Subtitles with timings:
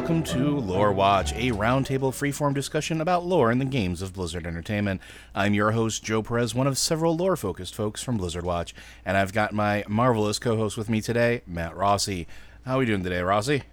[0.00, 4.46] welcome to Lore Watch, a roundtable freeform discussion about lore in the games of Blizzard
[4.46, 4.98] Entertainment.
[5.34, 8.74] I'm your host, Joe Perez, one of several lore focused folks from Blizzard Watch,
[9.04, 12.26] and I've got my marvelous co host with me today, Matt Rossi.
[12.64, 13.64] How are we doing today, Rossi?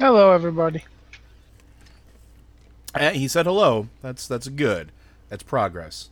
[0.00, 0.82] Hello, everybody.
[2.92, 3.86] Uh, he said hello.
[4.02, 4.90] That's that's good.
[5.28, 6.10] That's progress.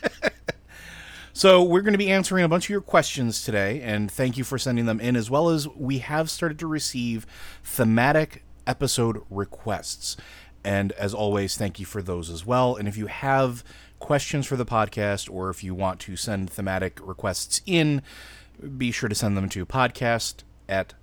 [1.32, 4.44] so we're going to be answering a bunch of your questions today, and thank you
[4.44, 7.26] for sending them in, as well as we have started to receive
[7.64, 10.16] thematic episode requests.
[10.64, 12.76] And as always, thank you for those as well.
[12.76, 13.62] And if you have
[13.98, 18.02] questions for the podcast, or if you want to send thematic requests in,
[18.76, 20.36] be sure to send them to podcast
[20.68, 20.94] at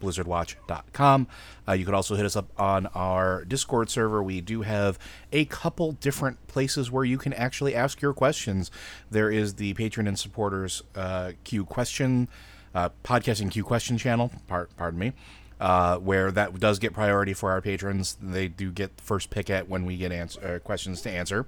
[0.00, 1.26] blizzardwatch.com.
[1.66, 4.22] Uh, you could also hit us up on our Discord server.
[4.22, 4.98] We do have
[5.32, 8.70] a couple different places where you can actually ask your questions.
[9.10, 12.28] There is the patron and supporters uh, Q question,
[12.74, 15.12] uh, podcasting Q question channel, part, pardon me.
[15.60, 18.16] Uh, where that does get priority for our patrons.
[18.22, 21.46] They do get first pick at when we get answer, uh, questions to answer.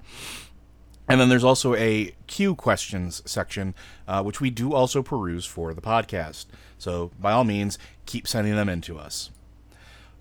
[1.09, 3.75] And then there's also a Q questions section,
[4.07, 6.47] uh, which we do also peruse for the podcast.
[6.79, 9.31] So by all means, keep sending them in to us.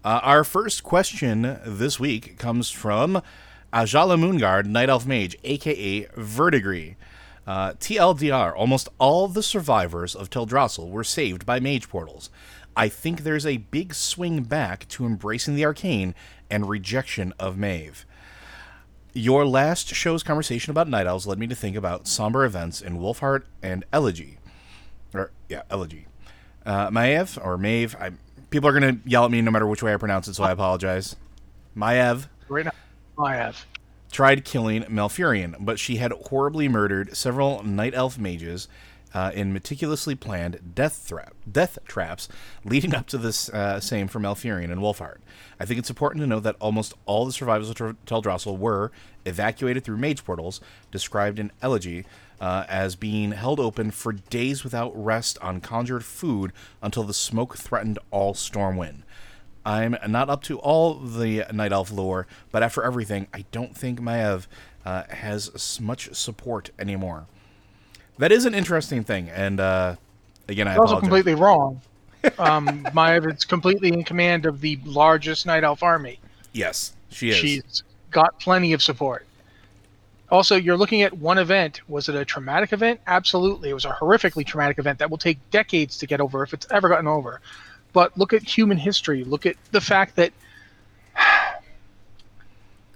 [0.03, 3.21] Uh, our first question this week comes from
[3.71, 6.95] Ajala Moongard, Night Elf Mage, aka Verdigris.
[7.45, 12.29] Uh, TLDR, almost all the survivors of Teldrassil were saved by mage portals.
[12.79, 16.15] I think there's a big swing back to embracing the arcane
[16.49, 18.05] and rejection of Maeve.
[19.11, 22.97] Your last show's conversation about Night Elves led me to think about somber events in
[22.97, 24.37] Wolfheart and Elegy.
[25.13, 26.07] Or, yeah, Elegy.
[26.65, 28.11] Uh, Maeve, or Maeve, I,
[28.49, 30.45] people are going to yell at me no matter which way I pronounce it, so
[30.45, 31.17] I apologize.
[31.75, 32.29] Maeve.
[32.47, 32.71] Right now,
[33.17, 33.65] Maiev.
[34.09, 38.69] Tried killing Malfurion, but she had horribly murdered several Night Elf mages
[39.13, 41.11] uh, in meticulously planned death,
[41.51, 42.27] death traps
[42.63, 45.17] leading up to this uh, same for Malfurion and Wolfheart.
[45.59, 48.91] I think it's important to note that almost all the survivors of Tel Teldrassil were
[49.25, 50.61] evacuated through mage portals,
[50.91, 52.05] described in Elegy
[52.39, 57.57] uh, as being held open for days without rest on conjured food until the smoke
[57.57, 59.03] threatened all Stormwind.
[59.65, 63.99] I'm not up to all the Night Elf lore, but after everything, I don't think
[63.99, 64.47] Maiev
[64.85, 67.27] uh, has much support anymore.
[68.19, 69.95] That is an interesting thing, and uh,
[70.49, 70.99] again, I apologize.
[70.99, 71.81] completely wrong.
[72.37, 76.19] Um, Maiev is completely in command of the largest Night Elf army.
[76.51, 77.37] yes, she is.
[77.37, 79.25] She's got plenty of support.
[80.29, 81.79] Also, you're looking at one event.
[81.89, 82.99] Was it a traumatic event?
[83.07, 83.69] Absolutely.
[83.69, 86.67] It was a horrifically traumatic event that will take decades to get over if it's
[86.71, 87.39] ever gotten over.
[87.93, 89.23] But look at human history.
[89.23, 90.33] Look at the fact that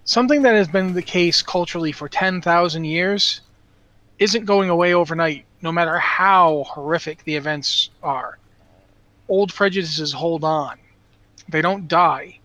[0.04, 3.40] something that has been the case culturally for 10,000 years
[4.20, 8.38] isn't going away overnight, no matter how horrific the events are.
[9.28, 10.78] Old prejudices hold on,
[11.50, 12.40] they don't die.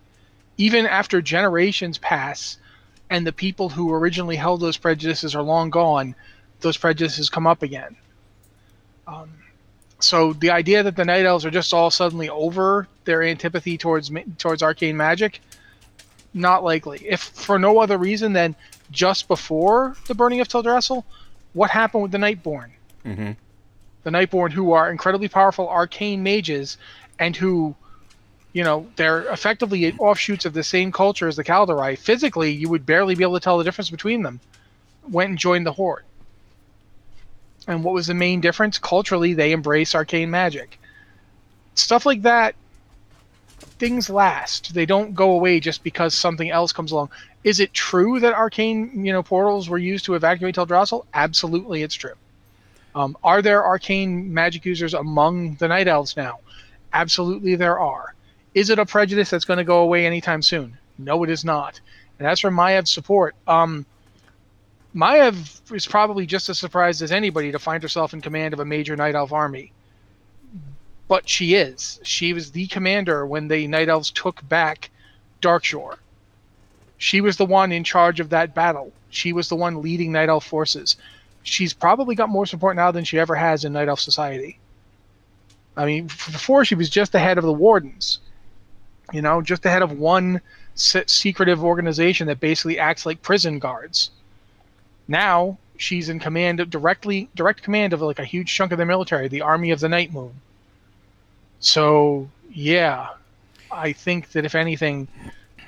[0.57, 2.57] Even after generations pass
[3.09, 6.15] and the people who originally held those prejudices are long gone,
[6.59, 7.95] those prejudices come up again.
[9.07, 9.31] Um,
[9.99, 14.11] so the idea that the night elves are just all suddenly over their antipathy towards
[14.37, 15.41] towards arcane magic,
[16.33, 16.99] not likely.
[17.05, 18.55] If for no other reason than
[18.91, 21.03] just before the burning of Teldrassil,
[21.53, 22.69] what happened with the Nightborn?
[23.05, 23.35] Mhm.
[24.03, 26.77] The Nightborn, who are incredibly powerful arcane mages,
[27.17, 27.75] and who,
[28.53, 31.97] you know, they're effectively offshoots of the same culture as the Kaldorei.
[31.97, 34.39] Physically, you would barely be able to tell the difference between them.
[35.09, 36.03] Went and joined the Horde.
[37.67, 38.79] And what was the main difference?
[38.79, 40.79] Culturally, they embrace arcane magic.
[41.75, 42.55] Stuff like that,
[43.79, 44.73] things last.
[44.73, 47.09] They don't go away just because something else comes along.
[47.43, 51.05] Is it true that arcane, you know, portals were used to evacuate Teldrassil?
[51.13, 52.13] Absolutely, it's true.
[52.93, 56.39] Um, are there arcane magic users among the Night Elves now?
[56.91, 58.13] Absolutely, there are.
[58.53, 60.77] Is it a prejudice that's going to go away anytime soon?
[60.97, 61.79] No, it is not.
[62.17, 63.85] And as for Maiev's support, um,
[64.93, 68.65] Maiev is probably just as surprised as anybody to find herself in command of a
[68.65, 69.71] major Night Elf army.
[71.09, 71.99] But she is.
[72.03, 74.91] She was the commander when the Night Elves took back
[75.41, 75.97] Darkshore.
[76.99, 78.93] She was the one in charge of that battle.
[79.09, 80.95] She was the one leading Night Elf forces.
[81.41, 84.59] She's probably got more support now than she ever has in Night Elf society.
[85.75, 88.19] I mean, before she was just the head of the Wardens.
[89.11, 90.41] You know, just the head of one
[90.75, 94.11] se- secretive organization that basically acts like prison guards.
[95.07, 98.85] Now she's in command of directly direct command of like a huge chunk of the
[98.85, 100.33] military, the Army of the Night Moon.
[101.59, 103.09] So yeah,
[103.71, 105.07] I think that if anything,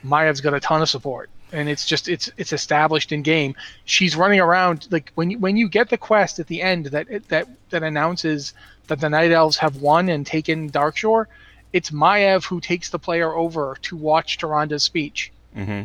[0.04, 3.56] Maiev's got a ton of support, and it's just it's it's established in game.
[3.86, 7.28] She's running around like when you, when you get the quest at the end that
[7.30, 8.54] that that announces
[8.88, 11.26] that the Night Elves have won and taken Darkshore,
[11.74, 15.32] it's Maiev who takes the player over to watch Tyrande's speech.
[15.56, 15.84] Mm-hmm.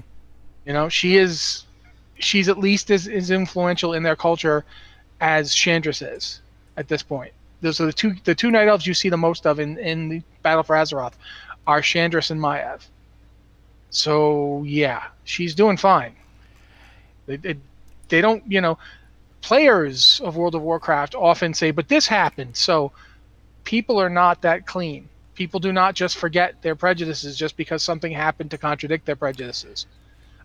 [0.67, 1.65] You know, she is
[2.19, 4.65] she's at least as, as influential in their culture
[5.21, 6.41] as Shandris is
[6.77, 7.33] at this point.
[7.61, 10.09] Those are the two the two night elves you see the most of in, in
[10.09, 11.15] the Battle for Azeroth
[11.67, 12.87] are Shandris and Maiev.
[13.91, 16.15] So yeah, she's doing fine.
[17.27, 17.57] They, they,
[18.09, 18.79] they don't, you know,
[19.41, 22.57] players of World of Warcraft often say, but this happened.
[22.57, 22.93] So
[23.65, 25.09] people are not that clean.
[25.35, 29.87] People do not just forget their prejudices just because something happened to contradict their prejudices.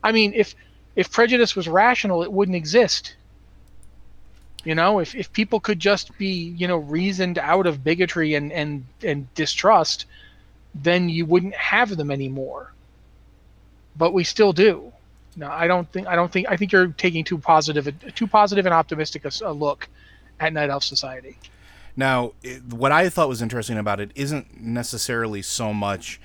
[0.04, 0.56] I mean, if
[0.96, 3.16] if prejudice was rational, it wouldn't exist.
[4.64, 6.28] You know, if, if people could just be,
[6.58, 10.06] you know, reasoned out of bigotry and, and, and distrust,
[10.76, 12.72] then you wouldn't have them anymore.
[13.98, 14.94] But we still do.
[15.36, 18.66] No, I don't think I don't think I think you're taking too positive too positive
[18.66, 19.88] and optimistic a, a look
[20.40, 21.38] at Night Elf Society.
[21.96, 22.34] Now,
[22.70, 26.20] what I thought was interesting about it isn't necessarily so much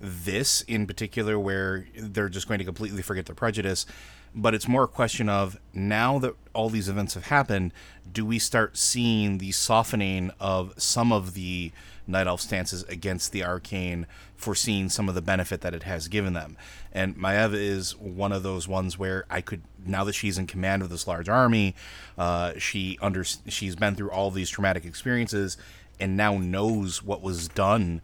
[0.00, 3.86] this in particular, where they're just going to completely forget their prejudice,
[4.34, 7.72] but it's more a question of now that all these events have happened,
[8.12, 11.72] do we start seeing the softening of some of the
[12.06, 14.06] Night Elf stances against the arcane,
[14.36, 16.56] foreseeing some of the benefit that it has given them?
[16.92, 20.82] And Maiev is one of those ones where I could now that she's in command
[20.82, 21.74] of this large army,
[22.18, 25.56] uh, she under she's been through all these traumatic experiences
[26.00, 28.00] and now knows what was done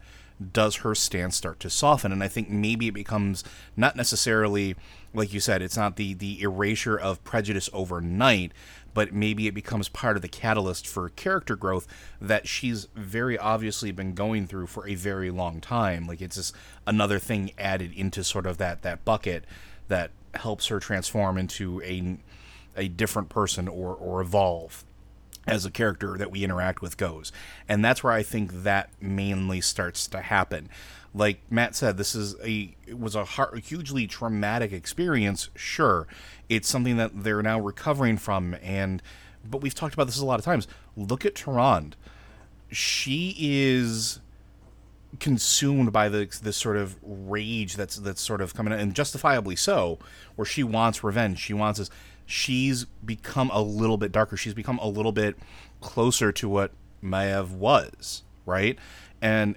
[0.53, 2.11] does her stance start to soften.
[2.11, 3.43] And i think maybe it becomes
[3.75, 4.75] not necessarily
[5.13, 8.51] like you said it's not the the erasure of prejudice overnight
[8.97, 11.85] but maybe it becomes part of the catalyst for character growth
[12.19, 16.07] that she's very obviously been going through for a very long time.
[16.07, 16.55] Like it's just
[16.87, 19.45] another thing added into sort of that that bucket
[19.87, 22.17] that helps her transform into a
[22.75, 24.83] a different person or or evolve
[25.47, 27.31] as a character that we interact with goes.
[27.67, 30.69] And that's where I think that mainly starts to happen.
[31.13, 35.49] Like Matt said, this is a was a, hugely traumatic experience.
[35.55, 36.05] Sure,
[36.49, 39.01] it's something that they're now recovering from, and
[39.49, 40.67] but we've talked about this a lot of times.
[40.95, 41.93] Look at Tyrande;
[42.69, 44.19] she is
[45.19, 49.97] consumed by the this sort of rage that's that's sort of coming, and justifiably so,
[50.35, 51.39] where she wants revenge.
[51.39, 51.89] She wants this
[52.27, 54.37] she's become a little bit darker.
[54.37, 55.35] She's become a little bit
[55.81, 56.71] closer to what
[57.03, 58.77] Maiev was, right?
[59.21, 59.55] And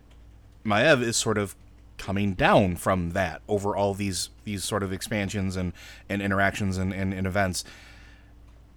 [0.65, 1.55] Maiev is sort of
[1.99, 5.75] coming down from that over all these these sort of expansions and,
[6.09, 7.65] and interactions and, and, and events.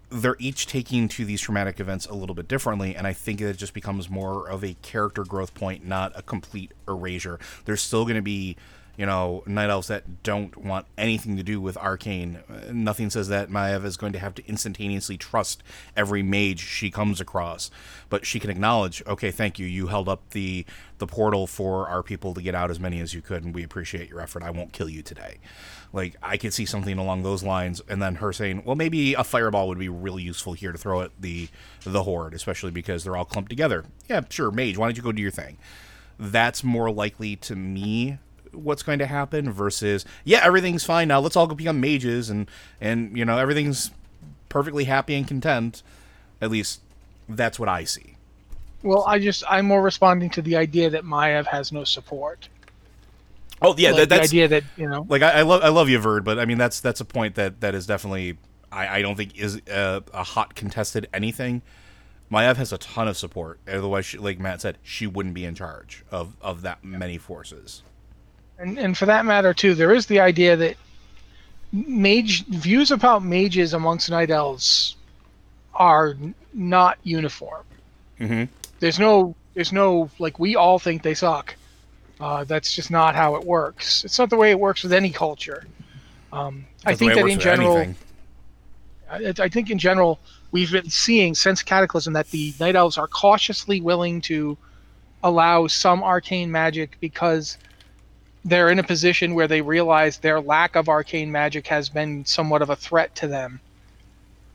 [0.10, 3.58] They're each taking to these traumatic events a little bit differently, and I think it
[3.58, 7.40] just becomes more of a character growth point, not a complete erasure.
[7.66, 8.56] There's still going to be
[8.96, 12.40] you know, night elves that don't want anything to do with arcane.
[12.72, 15.64] Nothing says that Maiev is going to have to instantaneously trust
[15.98, 17.72] every mage she comes across,
[18.10, 20.66] but she can acknowledge, okay, thank you, you held up the
[21.00, 23.64] the portal for our people to get out as many as you could, and we
[23.64, 24.44] appreciate your effort.
[24.44, 25.38] I won't kill you today.
[25.92, 29.24] Like I could see something along those lines, and then her saying, well, maybe a
[29.24, 31.50] fireball would be really useful here to throw at the
[31.84, 33.86] the horde, especially because they're all clumped together.
[34.08, 35.58] Yeah, sure, mage, why don't you go do your thing?
[36.20, 38.20] That's more likely to me
[38.54, 42.50] what's going to happen versus yeah everything's fine now let's all go become mages and
[42.80, 43.92] and you know everything's
[44.54, 45.82] perfectly happy and content.
[46.40, 46.82] At least
[47.28, 48.16] that's what i see.
[48.84, 52.48] Well i just i'm more responding to the idea that maiev has no support.
[53.62, 55.06] Oh yeah like that, that's the idea that you know.
[55.10, 57.36] Like I, I, love i love you verd but i mean that's that's a point
[57.36, 58.38] that that is definitely
[58.72, 61.64] i, I don't think is a, a hot contested anything.
[62.32, 63.60] Maiev has a ton of support.
[63.68, 67.84] Otherwise, she, like Matt said, she wouldn't be in charge of, of that many forces
[68.60, 70.78] and and for that matter too, there is the idea that
[71.72, 74.96] mage views about mages amongst night elves
[75.74, 76.16] are
[76.54, 77.64] not uniform.
[78.20, 78.44] Mm-hmm.
[78.80, 81.56] There's no there's no like we all think they suck.
[82.20, 84.06] Uh, that's just not how it works.
[84.06, 85.66] It's not the way it works with any culture.
[86.32, 87.94] Um, I think that in general,
[89.10, 90.20] I, I, think in general
[90.52, 94.58] we've been seeing since Cataclysm that the night elves are cautiously willing to
[95.24, 97.58] allow some arcane magic because
[98.46, 102.62] they're in a position where they realize their lack of arcane magic has been somewhat
[102.62, 103.60] of a threat to them.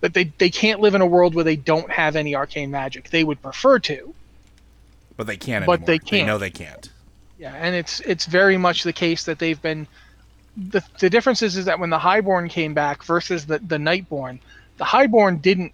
[0.00, 3.11] That they, they can't live in a world where they don't have any arcane magic.
[3.11, 4.14] They would prefer to.
[5.16, 5.87] But they can't But anymore.
[5.87, 6.11] they can't.
[6.11, 6.90] They know they can't.
[7.38, 9.87] Yeah, and it's it's very much the case that they've been
[10.57, 14.40] the the difference is, is that when the Highborn came back versus the, the Nightborn,
[14.76, 15.73] the Highborn didn't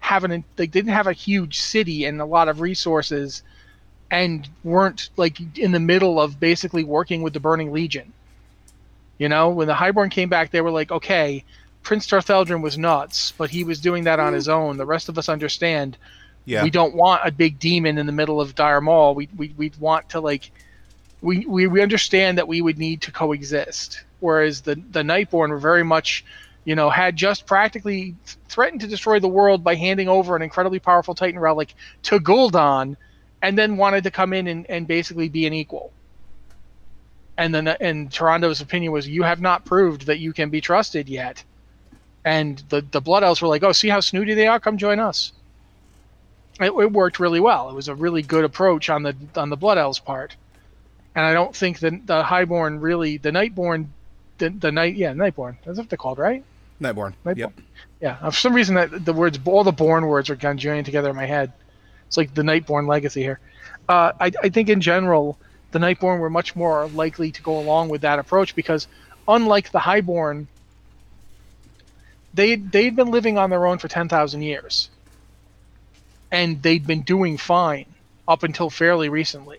[0.00, 3.42] have an they didn't have a huge city and a lot of resources
[4.10, 8.12] and weren't like in the middle of basically working with the Burning Legion.
[9.18, 11.44] You know, when the Highborn came back, they were like, okay,
[11.82, 14.76] Prince Tortheldrin was nuts, but he was doing that on his own.
[14.76, 15.96] The rest of us understand.
[16.44, 16.62] Yeah.
[16.62, 19.14] We don't want a big demon in the middle of Dire Maul.
[19.14, 20.50] We we we want to like
[21.20, 24.04] we, we we understand that we would need to coexist.
[24.20, 26.24] Whereas the the Nightborn were very much,
[26.64, 28.14] you know, had just practically
[28.48, 31.74] threatened to destroy the world by handing over an incredibly powerful Titan relic
[32.04, 32.96] to Gul'dan,
[33.42, 35.92] and then wanted to come in and, and basically be an equal.
[37.36, 41.08] And then and Tyrande's opinion was, you have not proved that you can be trusted
[41.08, 41.42] yet.
[42.24, 44.58] And the the Blood Elves were like, oh, see how snooty they are?
[44.58, 45.32] Come join us.
[46.60, 47.70] It, it worked really well.
[47.70, 50.34] It was a really good approach on the on the Blood Elves part
[51.18, 53.86] and I don't think the the Highborn really the Nightborn,
[54.38, 56.44] the the night yeah Nightborn that's what they're called right.
[56.80, 57.14] Nightborn.
[57.24, 57.36] Nightborn.
[57.36, 57.52] Yep.
[58.00, 60.86] Yeah, for some reason that the words all the born words are kind of joined
[60.86, 61.52] together in my head.
[62.08, 63.38] It's like the Nightborn legacy here.
[63.88, 65.38] Uh, I I think in general
[65.70, 68.88] the Nightborn were much more likely to go along with that approach because
[69.26, 70.48] unlike the Highborn,
[72.32, 74.88] they they'd been living on their own for ten thousand years,
[76.32, 77.86] and they'd been doing fine
[78.26, 79.58] up until fairly recently.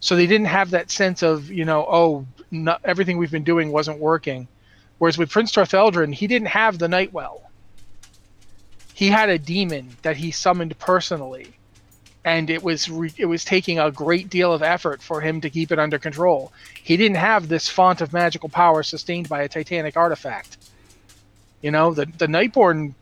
[0.00, 3.70] So they didn't have that sense of you know oh not, everything we've been doing
[3.70, 4.48] wasn't working.
[4.96, 7.49] Whereas with prince Tortheldrin, he didn't have the nightwell
[9.00, 11.48] he had a demon that he summoned personally
[12.24, 15.48] and it was re- it was taking a great deal of effort for him to
[15.56, 16.52] keep it under control
[16.90, 20.58] he didn't have this font of magical power sustained by a titanic artifact
[21.62, 22.92] you know the the nightborn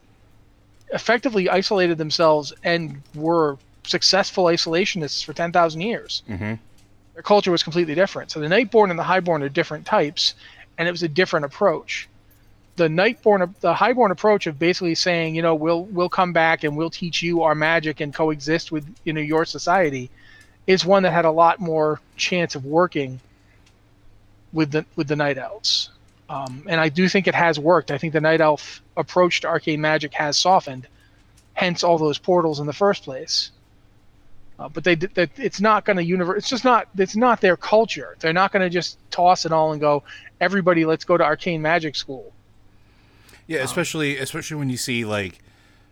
[0.93, 6.55] effectively isolated themselves and were successful isolationists for 10,000 years Mm-hmm.
[7.14, 8.31] their culture was completely different.
[8.31, 10.35] So the Nightborn and the Highborn are different types,
[10.76, 12.09] and it was a different approach.
[12.79, 16.77] The Nightborn, the Highborn approach of basically saying, you know, we'll we'll come back and
[16.77, 20.11] we'll teach you our magic and coexist with you know your society,
[20.69, 23.19] is one that had a lot more chance of working
[24.53, 25.91] with the with the Night Elves.
[26.29, 27.91] Um, and I do think it has worked.
[27.91, 30.87] I think the Night Elf approach to arcane magic has softened,
[31.55, 33.51] hence all those portals in the first place.
[34.57, 36.39] Uh, but they that it's not going to universe.
[36.39, 36.89] It's just not.
[36.97, 38.17] It's not their culture.
[38.21, 40.05] They're not going to just toss it all and go.
[40.41, 42.33] Everybody, let's go to arcane magic school.
[43.49, 45.40] Yeah, especially especially when you see like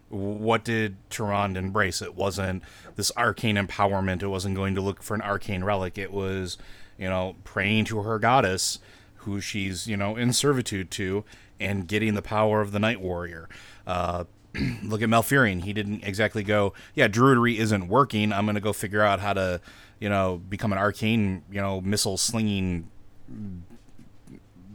[0.08, 2.00] what did Tyrande embrace?
[2.00, 2.62] It wasn't
[2.94, 4.22] this arcane empowerment.
[4.22, 5.98] It wasn't going to look for an arcane relic.
[5.98, 6.58] It was,
[6.96, 8.78] you know, praying to her goddess,
[9.16, 11.24] who she's you know in servitude to,
[11.58, 13.48] and getting the power of the Night Warrior.
[13.84, 14.24] Uh,
[14.82, 15.62] look at Malfurion.
[15.62, 18.32] He didn't exactly go, yeah, druidry isn't working.
[18.32, 19.60] I'm going to go figure out how to,
[19.98, 22.88] you know, become an arcane, you know, missile slinging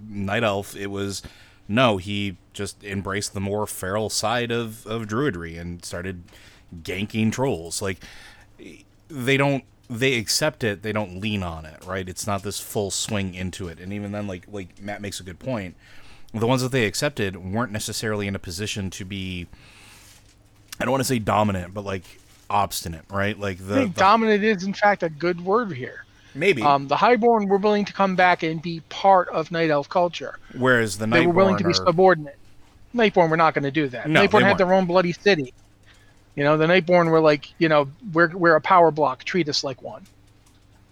[0.08, 0.76] night elf.
[0.76, 1.22] It was,
[1.72, 6.24] no, he just embraced the more feral side of, of druidry and started
[6.84, 7.82] ganking trolls.
[7.82, 8.00] Like,
[9.08, 12.08] they don't, they accept it, they don't lean on it, right?
[12.08, 13.80] It's not this full swing into it.
[13.80, 15.76] And even then, like, like Matt makes a good point
[16.34, 19.48] the ones that they accepted weren't necessarily in a position to be
[20.80, 22.04] I don't want to say dominant, but like
[22.50, 23.38] obstinate, right?
[23.38, 26.06] Like I the, think the dominant is in fact a good word here.
[26.34, 29.90] Maybe Um, the Highborn were willing to come back and be part of Night Elf
[29.90, 30.38] culture.
[30.58, 32.38] whereas the Nightborn They were willing to be are- subordinate.
[32.96, 34.10] Nightborn were not going to do that.
[34.10, 35.54] No, Nightborn had their own bloody city.
[36.36, 39.24] You know, the Nightborn were like, you know, we're we're a power block.
[39.24, 40.06] Treat us like one.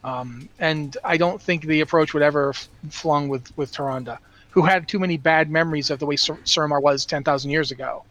[0.03, 4.17] Um, and I don't think the approach would ever f- flung with with Tyrande,
[4.51, 7.72] who had too many bad memories of the way Sur- Suramar was ten thousand years
[7.72, 8.03] ago.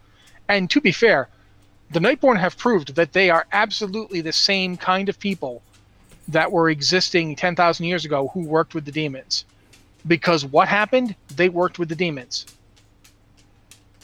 [0.47, 1.29] And to be fair,
[1.91, 5.63] the Nightborn have proved that they are absolutely the same kind of people
[6.29, 9.45] that were existing ten thousand years ago who worked with the demons.
[10.07, 11.15] Because what happened?
[11.35, 12.45] They worked with the demons.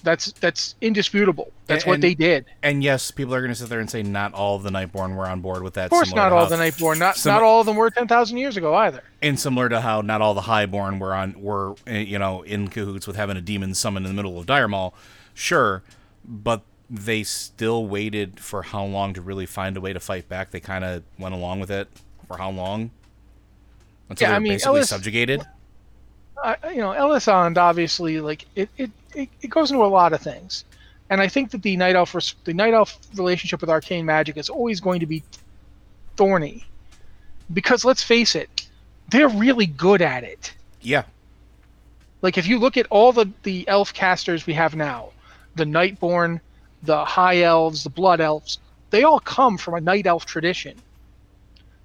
[0.03, 1.51] That's that's indisputable.
[1.65, 2.45] That's And- what they did.
[2.61, 5.15] and yes, people are going to sit there and say not all of the Nightborn
[5.15, 5.85] were on board with that.
[5.85, 6.99] Of course, not all how- the Nightborn.
[6.99, 9.01] Not not all of them were ten thousand years ago either.
[9.21, 12.67] and similar to how not all the Highborn were on were eh, you know in
[12.67, 14.93] cahoots with having a demon summoned in the middle of Dire Maul.
[15.33, 15.81] Sure,
[16.23, 20.51] but they still waited for how long to really find a way to fight back.
[20.51, 21.87] They kind of went along with it
[22.27, 22.91] for how long?
[24.09, 25.41] Until Yeah, they I mean, basically Ellis- subjugated.
[26.43, 30.21] uh, you know, Elisande obviously like it, it, it, it goes into a lot of
[30.21, 30.65] things,
[31.09, 34.37] and I think that the night elf res- the night elf relationship with arcane magic
[34.37, 35.23] is always going to be
[36.17, 36.65] thorny,
[37.53, 38.67] because let's face it,
[39.09, 40.53] they're really good at it.
[40.81, 41.03] Yeah,
[42.21, 45.09] Like if you look at all the the elf casters we have now,
[45.55, 46.41] the Nightborn,
[46.83, 48.59] the High Elves, the Blood Elves,
[48.91, 50.77] they all come from a Night Elf tradition.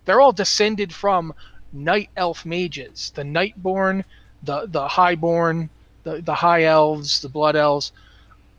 [0.04, 1.34] They're all descended from
[1.72, 4.04] Night Elf mages, the Nightborn,
[4.42, 5.70] the the Highborn,
[6.04, 7.92] the the High Elves, the Blood Elves.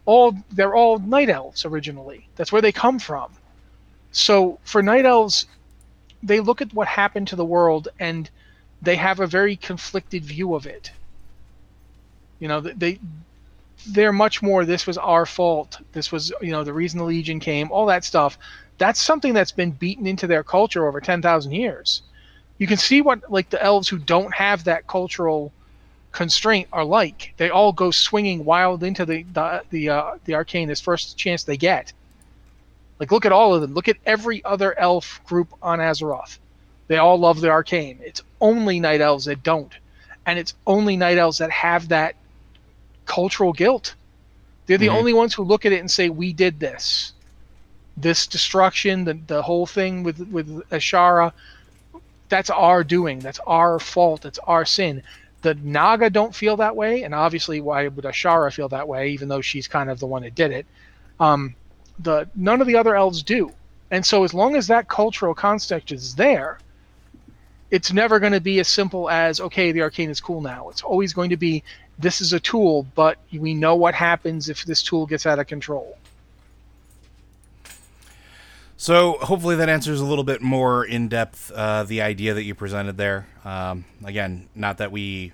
[0.06, 2.28] All they're all Night Elves originally.
[2.36, 3.32] That's where they come from.
[4.12, 5.46] So for Night Elves,
[6.24, 8.30] they look at what happened to the world and
[8.82, 10.92] they have a very conflicted view of it.
[12.40, 13.00] You know, they
[13.88, 15.80] they're much more this was our fault.
[15.94, 18.38] This was, you know, the reason the legion came, all that stuff.
[18.82, 22.02] That's something that's been beaten into their culture over 10,000 years.
[22.58, 25.54] you can see what like the elves who don't have that cultural
[26.12, 27.34] constraint are like.
[27.38, 31.44] They all go swinging wild into the the the, uh, the arcane this first chance
[31.44, 31.94] they get.
[33.00, 33.74] Like look at all of them.
[33.76, 36.40] Look at every other elf group on Azeroth.
[36.88, 38.00] They all love the arcane.
[38.02, 39.74] It's only night elves that don't,
[40.26, 42.16] and it's only night elves that have that
[43.06, 43.96] cultural guilt.
[44.66, 45.00] They're the Mhm.
[45.00, 47.14] only ones who look at it and say, "We did this."
[47.98, 51.34] This destruction, the the whole thing with with Azshara,
[52.30, 53.20] that's our doing.
[53.20, 54.26] That's our fault.
[54.26, 55.04] It's our sin.
[55.42, 59.10] The Naga don't feel that way, and obviously, why would Azshara feel that way?
[59.10, 60.66] Even though she's kind of the one that did it,
[61.20, 61.56] um,
[62.00, 63.52] the none of the other elves do.
[63.92, 66.60] And so, as long as that cultural construct is there,
[67.72, 70.70] it's never going to be as simple as okay, the arcane is cool now.
[70.70, 71.64] It's always going to be
[72.00, 75.48] this is a tool, but we know what happens if this tool gets out of
[75.48, 75.98] control.
[78.82, 82.56] So hopefully that answers a little bit more in depth uh, the idea that you
[82.56, 83.28] presented there.
[83.46, 85.34] Um, again, not that we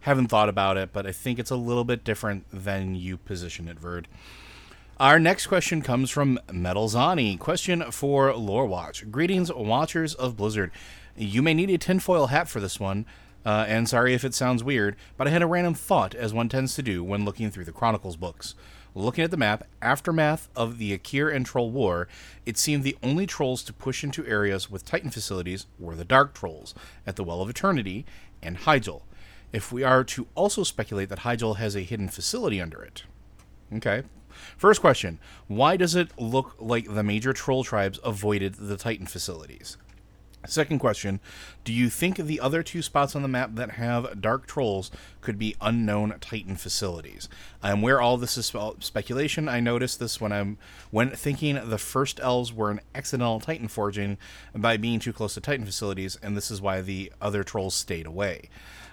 [0.00, 3.68] haven't thought about it, but I think it's a little bit different than you position
[3.68, 4.08] it, Verd.
[4.98, 7.38] Our next question comes from Metalzani.
[7.38, 9.08] Question for Lore Watch.
[9.12, 10.72] Greetings, Watchers of Blizzard.
[11.16, 13.06] You may need a tinfoil hat for this one,
[13.46, 16.48] uh, and sorry if it sounds weird, but I had a random thought, as one
[16.48, 18.56] tends to do when looking through the Chronicles books.
[18.94, 22.08] Looking at the map, aftermath of the Aqir and Troll War,
[22.46, 26.34] it seemed the only trolls to push into areas with Titan facilities were the Dark
[26.34, 26.74] Trolls
[27.06, 28.04] at the Well of Eternity
[28.42, 29.02] and Hyjal.
[29.52, 33.04] If we are to also speculate that Hyjal has a hidden facility under it.
[33.74, 34.02] Okay.
[34.56, 39.76] First question Why does it look like the major troll tribes avoided the Titan facilities?
[40.48, 41.20] Second question
[41.64, 44.90] Do you think the other two spots on the map that have dark trolls
[45.20, 47.28] could be unknown Titan facilities?
[47.62, 49.46] I'm aware all this is spe- speculation.
[49.48, 50.56] I noticed this when I'm
[50.90, 54.16] when thinking the first elves were an accidental Titan forging
[54.54, 58.06] by being too close to Titan facilities, and this is why the other trolls stayed
[58.06, 58.48] away.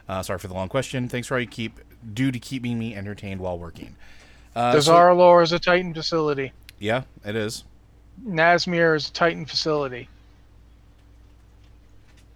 [0.10, 1.08] Uh, sorry for the long question.
[1.08, 1.80] Thanks for all you keep
[2.13, 3.95] do to keeping me entertained while working.
[4.56, 6.51] Uh, The so- is a Titan facility.
[6.80, 7.63] yeah, it is.
[8.25, 10.10] Nazmir is a Titan facility.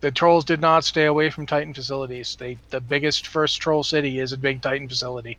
[0.01, 2.35] The trolls did not stay away from Titan facilities.
[2.39, 5.37] They the biggest first troll city is a big Titan facility.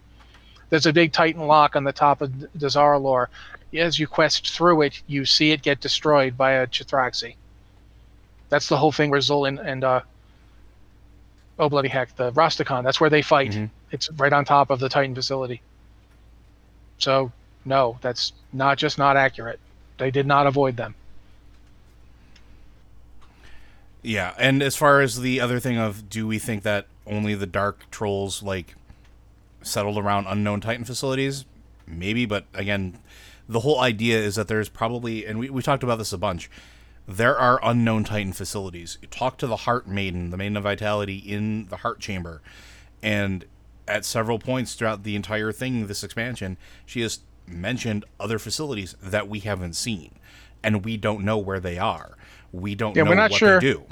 [0.68, 3.26] There's a big Titan lock on the top of the Zarlor.
[3.74, 7.36] As you quest through it, you see it get destroyed by a Chitraxi.
[8.48, 10.00] That's the whole thing where Zolan and uh
[11.58, 13.52] oh bloody heck, the Rastakhan, that's where they fight.
[13.52, 13.70] Mhm.
[13.90, 15.62] It's right on top of the Titan facility.
[16.98, 17.32] So
[17.64, 19.60] no, that's not just not accurate.
[19.98, 20.94] They did not avoid them.
[24.02, 27.46] Yeah, and as far as the other thing of do we think that only the
[27.46, 28.74] dark trolls like
[29.62, 31.44] settled around unknown Titan facilities?
[31.86, 32.98] Maybe, but again,
[33.48, 36.50] the whole idea is that there's probably and we, we talked about this a bunch.
[37.06, 38.96] There are unknown Titan facilities.
[39.10, 42.40] Talk to the Heart Maiden, the Maiden of Vitality in the Heart Chamber,
[43.02, 43.44] and
[43.88, 49.28] at several points throughout the entire thing, this expansion, she has mentioned other facilities that
[49.28, 50.14] we haven't seen,
[50.62, 52.16] and we don't know where they are.
[52.52, 53.60] We don't Yeah, know we're not what sure.
[53.60, 53.84] they do.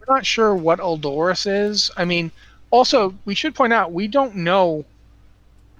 [0.00, 1.90] We're not sure what Uldorus is.
[1.96, 2.30] I mean,
[2.70, 4.84] also we should point out we don't know.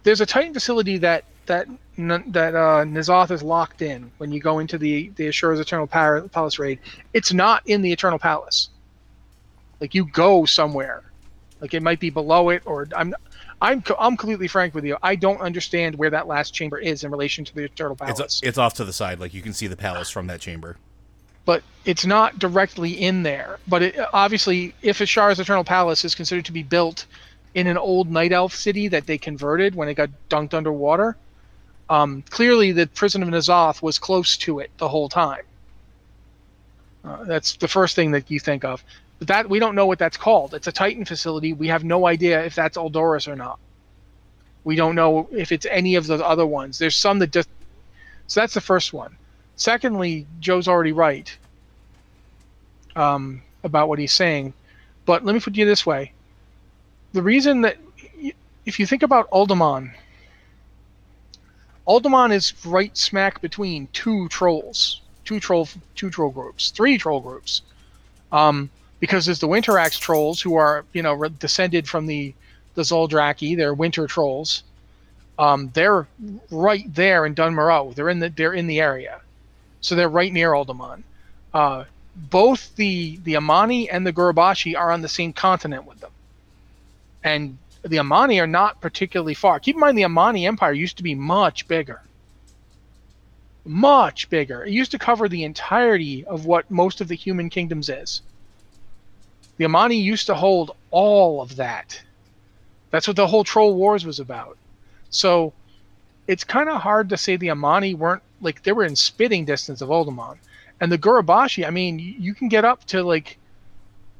[0.03, 4.61] There's a Titan facility that that that uh, N'Zoth is locked in when you go
[4.61, 6.79] into the the Azshara's Eternal Palace raid.
[7.13, 8.69] It's not in the Eternal Palace.
[9.81, 11.03] Like you go somewhere,
[11.61, 13.15] like it might be below it, or I'm
[13.61, 14.97] I'm I'm completely frank with you.
[15.03, 18.21] I don't understand where that last chamber is in relation to the Eternal Palace.
[18.21, 20.77] It's it's off to the side, like you can see the palace from that chamber.
[21.49, 23.59] But it's not directly in there.
[23.67, 27.07] But it, obviously, if Azshara's Eternal Palace is considered to be built
[27.55, 31.17] in an old Night Elf city that they converted when it got dunked underwater,
[31.89, 35.41] um, clearly the prison of N'Zoth was close to it the whole time.
[37.03, 38.85] Uh, that's the first thing that you think of.
[39.19, 40.53] But that we don't know what that's called.
[40.53, 41.55] It's a Titan facility.
[41.55, 43.59] We have no idea if that's Uldorus or not.
[44.65, 46.79] We don't know if it's any of the other ones.
[46.79, 47.49] There's some that just.
[48.27, 49.17] So that's the first one.
[49.59, 51.37] Secondly, Joe's already right
[52.95, 54.55] um, about what he's saying.
[55.05, 56.13] But let me put it this way:
[57.13, 57.77] the reason that,
[58.65, 59.93] if you think about Uldaman,
[61.89, 67.63] Uldaman is right smack between two trolls, two troll, two troll groups, three troll groups,
[68.31, 72.33] um, because there's the Winterax trolls who are you know descended from the
[72.75, 73.57] the Zoldraki.
[73.57, 74.63] They're winter trolls.
[75.37, 76.07] Um, they're
[76.51, 77.97] right there in Dun Morogh.
[77.97, 79.21] They're in the they're in the area,
[79.81, 81.03] so they're right near Uldaman.
[81.53, 81.85] Uh,
[82.17, 86.11] both the the Amani and the Gurubashi are on the same continent with them,
[87.23, 89.61] and the Amani are not particularly far.
[89.61, 92.01] Keep in mind the Amani Empire used to be much bigger,
[93.65, 94.65] much bigger.
[94.65, 98.23] It used to cover the entirety of what most of the human kingdoms is.
[99.59, 102.01] The Amani used to hold all of that.
[102.91, 104.57] That's what the whole Troll Wars was about.
[105.11, 105.53] So
[106.27, 109.81] it's kind of hard to say the Amani weren't like they were in spitting distance
[109.81, 110.39] of Uldaman,
[110.81, 111.67] and the Gurubashi.
[111.67, 113.39] I mean, you can get up to like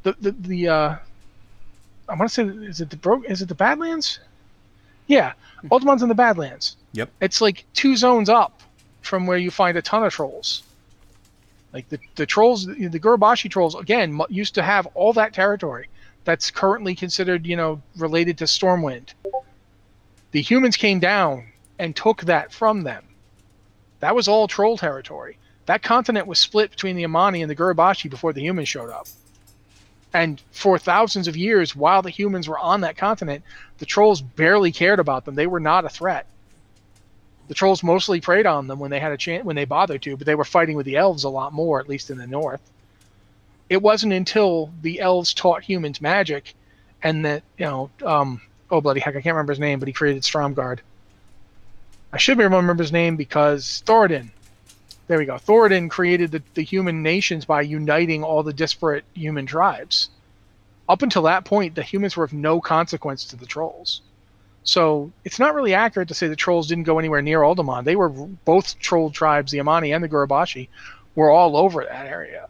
[0.03, 0.69] the the the.
[0.69, 0.97] Uh,
[2.09, 3.23] I want to say, is it the bro?
[3.23, 4.21] Is it the Badlands?
[5.07, 5.33] Yeah,
[5.65, 6.77] Uldaman's in the Badlands.
[6.93, 7.11] Yep.
[7.21, 8.63] It's like two zones up
[9.03, 10.63] from where you find a ton of trolls.
[11.73, 15.89] Like the the trolls, the Gurubashi trolls again used to have all that territory
[16.25, 19.15] that's currently considered, you know, related to Stormwind.
[20.33, 21.47] The humans came down
[21.79, 23.05] and took that from them.
[24.01, 25.39] That was all troll territory.
[25.67, 29.07] That continent was split between the Amani and the Gurubashi before the humans showed up.
[30.15, 33.45] And for thousands of years, while the humans were on that continent,
[33.79, 35.35] the trolls barely cared about them.
[35.35, 36.27] They were not a threat.
[37.49, 40.17] The trolls mostly preyed on them when they had a chance, when they bothered to,
[40.17, 42.61] but they were fighting with the elves a lot more, at least in the north.
[43.69, 46.55] It wasn't until the elves taught humans magic,
[47.03, 49.93] and that you know, um, oh bloody heck, I can't remember his name, but he
[49.93, 50.81] created Stromgarde.
[52.13, 54.31] I should remember his name because Thoradin.
[55.07, 55.37] There we go.
[55.37, 60.11] Thoradin created the, the human nations by uniting all the disparate human tribes.
[60.89, 64.01] Up until that point, the humans were of no consequence to the trolls.
[64.65, 67.85] So it's not really accurate to say the trolls didn't go anywhere near Uldaman.
[67.85, 70.69] They were both troll tribes, the Amani and the Gurubashi,
[71.15, 72.49] were all over that area.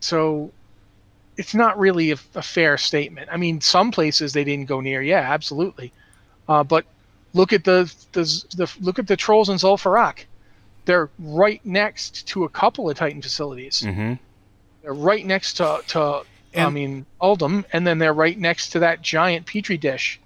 [0.00, 0.52] So
[1.36, 3.28] it's not really a, a fair statement.
[3.32, 5.92] I mean, some places they didn't go near, yeah, absolutely.
[6.48, 6.84] Uh, but
[7.34, 8.22] Look at the, the,
[8.56, 10.24] the look at the trolls in Zul'Farrak.
[10.86, 13.82] They're right next to a couple of Titan facilities.
[13.82, 14.14] Mm-hmm.
[14.82, 16.22] They're right next to to
[16.54, 20.18] and, I mean Uldum, and then they're right next to that giant petri dish,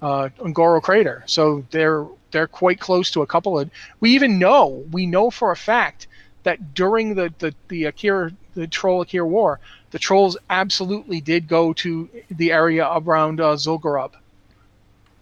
[0.00, 1.24] uh, Un'Goro crater.
[1.26, 3.70] So they're they're quite close to a couple of.
[4.00, 6.06] We even know we know for a fact
[6.44, 11.72] that during the the the Aqir the troll Aqir war, the trolls absolutely did go
[11.74, 14.12] to the area around uh, Zul'Gurub.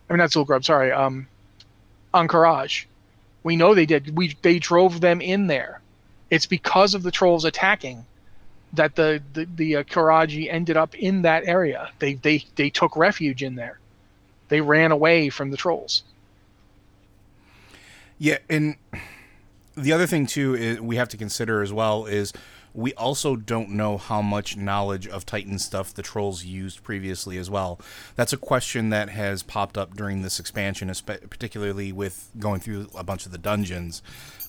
[0.08, 1.26] I mean, not Zul'Gurub, sorry, um,
[2.14, 2.84] Ahn'Qiraj.
[3.42, 4.16] We know they did.
[4.16, 5.80] We they drove them in there.
[6.30, 8.04] It's because of the trolls attacking
[8.72, 11.90] that the the, the uh, Qiraji ended up in that area.
[11.98, 13.78] They they they took refuge in there.
[14.48, 16.02] They ran away from the trolls.
[18.18, 18.76] Yeah, and
[19.76, 22.32] the other thing too is we have to consider as well is
[22.76, 27.48] we also don't know how much knowledge of Titan stuff the trolls used previously as
[27.48, 27.80] well.
[28.16, 33.02] That's a question that has popped up during this expansion, particularly with going through a
[33.02, 34.02] bunch of the dungeons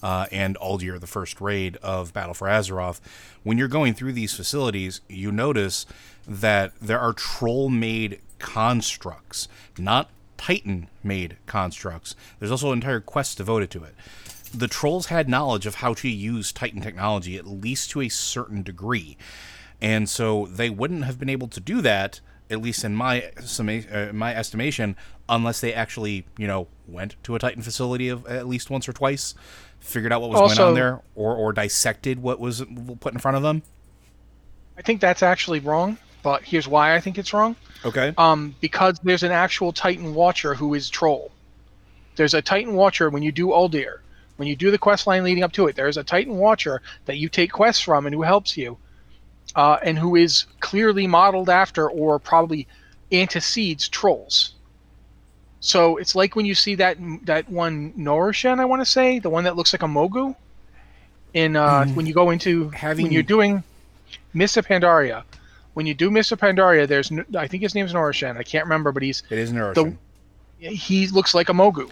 [0.04, 3.00] uh, and Uldir, the first raid of Battle for Azeroth.
[3.44, 5.86] When you're going through these facilities, you notice
[6.28, 12.16] that there are troll made constructs, not Titan made constructs.
[12.40, 13.96] There's also an entire quest devoted to it
[14.52, 18.64] the trolls had knowledge of how to use Titan technology, at least to a certain
[18.64, 19.18] degree.
[19.82, 24.12] And so they wouldn't have been able to do that, at least in my uh,
[24.14, 24.96] my estimation,
[25.30, 28.94] unless they actually, you know, went to a Titan facility of at least once or
[28.94, 29.36] twice,
[29.80, 32.64] figured out what was also, going on there, or or dissected what was
[33.00, 33.62] put in front of them.
[34.78, 37.56] I think that's actually wrong, but here's why I think it's wrong.
[37.86, 38.14] Okay.
[38.18, 41.32] Um, because there's an actual Titan Watcher who is troll.
[42.16, 44.00] There's a Titan Watcher when you do Uldir
[44.38, 47.18] when you do the quest line leading up to it, there's a Titan Watcher that
[47.18, 48.78] you take quests from and who helps you,
[49.56, 52.68] uh, and who is clearly modeled after or probably
[53.12, 54.54] antecedes trolls.
[55.60, 59.30] So it's like when you see that that one Norushen, I want to say, the
[59.30, 60.36] one that looks like a Mogu.
[61.34, 61.96] In uh, mm.
[61.96, 63.64] when you go into having when you're doing
[64.34, 65.24] Mists of Pandaria,
[65.74, 68.38] when you do Mists of Pandaria, there's I think his name's Norushen.
[68.38, 69.98] I can't remember, but he's it is Norushen.
[70.60, 71.92] The, he looks like a Mogu.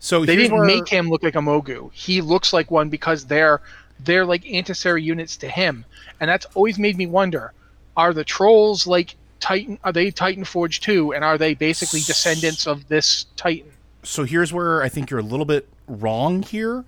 [0.00, 0.66] So they didn't where...
[0.66, 1.92] make him look like a Mogu.
[1.92, 3.60] He looks like one because they're
[4.00, 5.84] they're like antecessary units to him,
[6.18, 7.52] and that's always made me wonder:
[7.96, 9.78] Are the trolls like Titan?
[9.84, 11.12] Are they Titan Forge too?
[11.12, 13.70] And are they basically descendants of this Titan?
[14.02, 16.84] So here's where I think you're a little bit wrong here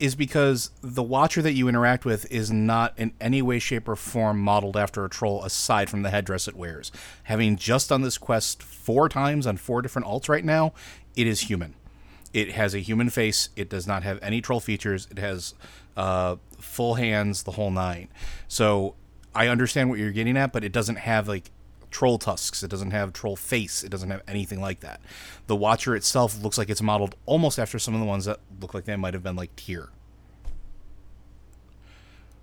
[0.00, 3.94] is because the watcher that you interact with is not in any way shape or
[3.94, 6.90] form modeled after a troll aside from the headdress it wears
[7.24, 10.72] having just done this quest four times on four different alts right now
[11.14, 11.74] it is human
[12.34, 13.48] it has a human face.
[13.56, 15.06] It does not have any troll features.
[15.10, 15.54] It has
[15.96, 18.08] uh, full hands, the whole nine.
[18.48, 18.96] So
[19.34, 21.50] I understand what you're getting at, but it doesn't have like
[21.92, 22.64] troll tusks.
[22.64, 23.84] It doesn't have troll face.
[23.84, 25.00] It doesn't have anything like that.
[25.46, 28.74] The Watcher itself looks like it's modeled almost after some of the ones that look
[28.74, 29.90] like they might have been like Tyr.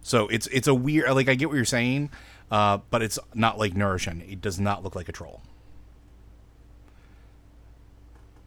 [0.02, 2.12] So it's it's a weird like I get what you're saying,
[2.50, 4.32] uh, but it's not like Norushen.
[4.32, 5.42] It does not look like a troll.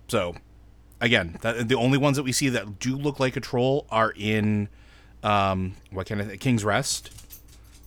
[0.08, 0.34] So
[1.04, 4.12] again, that, the only ones that we see that do look like a troll are
[4.16, 4.68] in
[5.22, 7.10] um, what kind of King's Rest,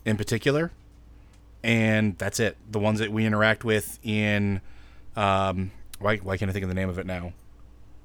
[0.06, 0.72] in particular.
[1.64, 2.56] and that's it.
[2.72, 4.62] The ones that we interact with in,
[5.16, 7.34] um, why why can't I think of the name of it now?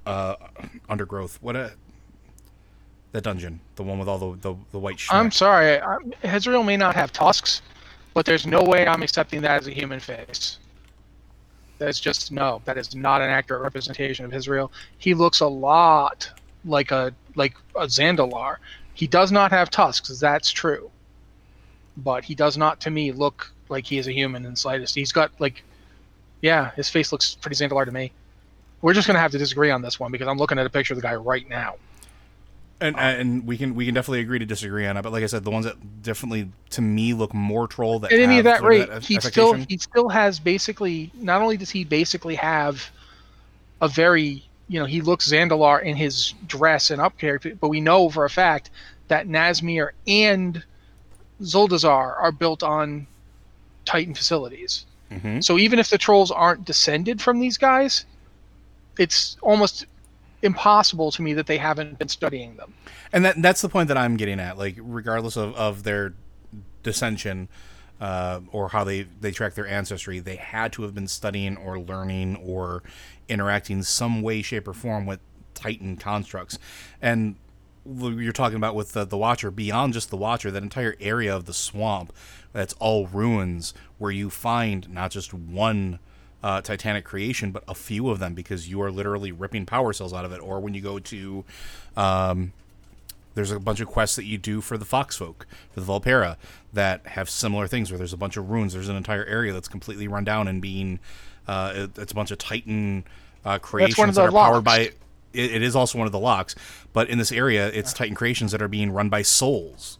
[0.06, 0.34] Uh,
[0.88, 1.38] Undergrowth.
[1.42, 1.72] What a
[3.12, 5.00] the dungeon, the one with all the the, the white.
[5.10, 5.78] I'm sorry,
[6.24, 7.60] Hezreal may not have tusks,
[8.14, 10.58] but there's no way I'm accepting that as a human face.
[11.82, 12.62] That's just no.
[12.64, 14.72] That is not an accurate representation of Israel.
[14.98, 16.30] He looks a lot
[16.64, 18.56] like a like a Zandalar.
[18.94, 20.08] He does not have tusks.
[20.20, 20.90] That's true,
[21.96, 24.94] but he does not, to me, look like he is a human in the slightest.
[24.94, 25.64] He's got like,
[26.40, 28.12] yeah, his face looks pretty Zandalar to me.
[28.80, 30.94] We're just gonna have to disagree on this one because I'm looking at a picture
[30.94, 31.76] of the guy right now.
[32.82, 35.02] And, and we can we can definitely agree to disagree on it.
[35.02, 38.18] But like I said, the ones that definitely to me look more troll that at
[38.18, 41.84] any of that rate, that he still he still has basically not only does he
[41.84, 42.90] basically have
[43.80, 47.80] a very you know he looks Zandalar in his dress and up character, but we
[47.80, 48.70] know for a fact
[49.08, 50.64] that Nazmir and
[51.40, 53.06] Zuldazar are built on
[53.84, 54.86] Titan facilities.
[55.12, 55.44] Mhm.
[55.44, 58.06] So even if the trolls aren't descended from these guys,
[58.98, 59.86] it's almost
[60.42, 62.74] impossible to me that they haven't been studying them.
[63.12, 64.58] and that that's the point that I'm getting at.
[64.58, 66.14] Like, regardless of, of their
[66.82, 67.48] dissension
[68.00, 71.78] uh, or how they they track their ancestry, they had to have been studying or
[71.78, 72.82] learning or
[73.28, 75.20] interacting some way, shape, or form with
[75.54, 76.58] Titan constructs.
[77.00, 77.36] And
[77.84, 81.46] you're talking about with the, the Watcher, beyond just the Watcher, that entire area of
[81.46, 82.12] the swamp
[82.52, 85.98] that's all ruins, where you find not just one
[86.42, 90.12] uh, Titanic creation, but a few of them because you are literally ripping power cells
[90.12, 90.38] out of it.
[90.40, 91.44] Or when you go to,
[91.96, 92.52] um,
[93.34, 96.36] there's a bunch of quests that you do for the Foxfolk, for the Volpera,
[96.72, 98.72] that have similar things where there's a bunch of ruins.
[98.74, 100.98] There's an entire area that's completely run down and being,
[101.48, 103.04] uh, it- it's a bunch of Titan
[103.44, 104.78] uh, creations that are powered by.
[105.32, 106.54] It, it is also one of the locks,
[106.92, 109.98] but in this area, it's Titan creations that are being run by souls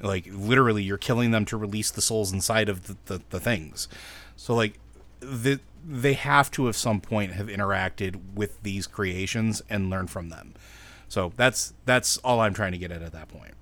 [0.00, 3.88] like literally you're killing them to release the souls inside of the, the, the things
[4.36, 4.78] so like
[5.24, 10.28] the, they have to at some point have interacted with these creations and learned from
[10.28, 10.54] them.
[11.08, 13.54] So that's that's all i'm trying to get at at that point.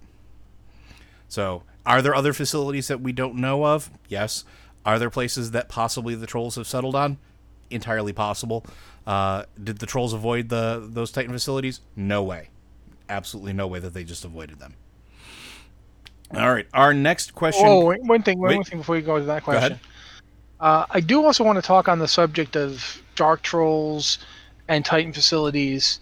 [1.28, 3.90] So are there other facilities that we don't know of?
[4.08, 4.44] Yes.
[4.84, 7.18] Are there places that possibly the trolls have settled on?
[7.70, 8.64] Entirely possible.
[9.06, 11.80] Uh, did the trolls avoid the those titan facilities?
[11.96, 12.48] No way.
[13.08, 14.74] Absolutely no way that they just avoided them.
[16.34, 16.66] All right.
[16.72, 17.66] Our next question.
[17.66, 18.54] Oh, wait, one thing, one Wait.
[18.54, 19.78] more thing before you go to that question.
[20.62, 24.18] Uh, I do also want to talk on the subject of dark trolls
[24.68, 25.98] and Titan facilities.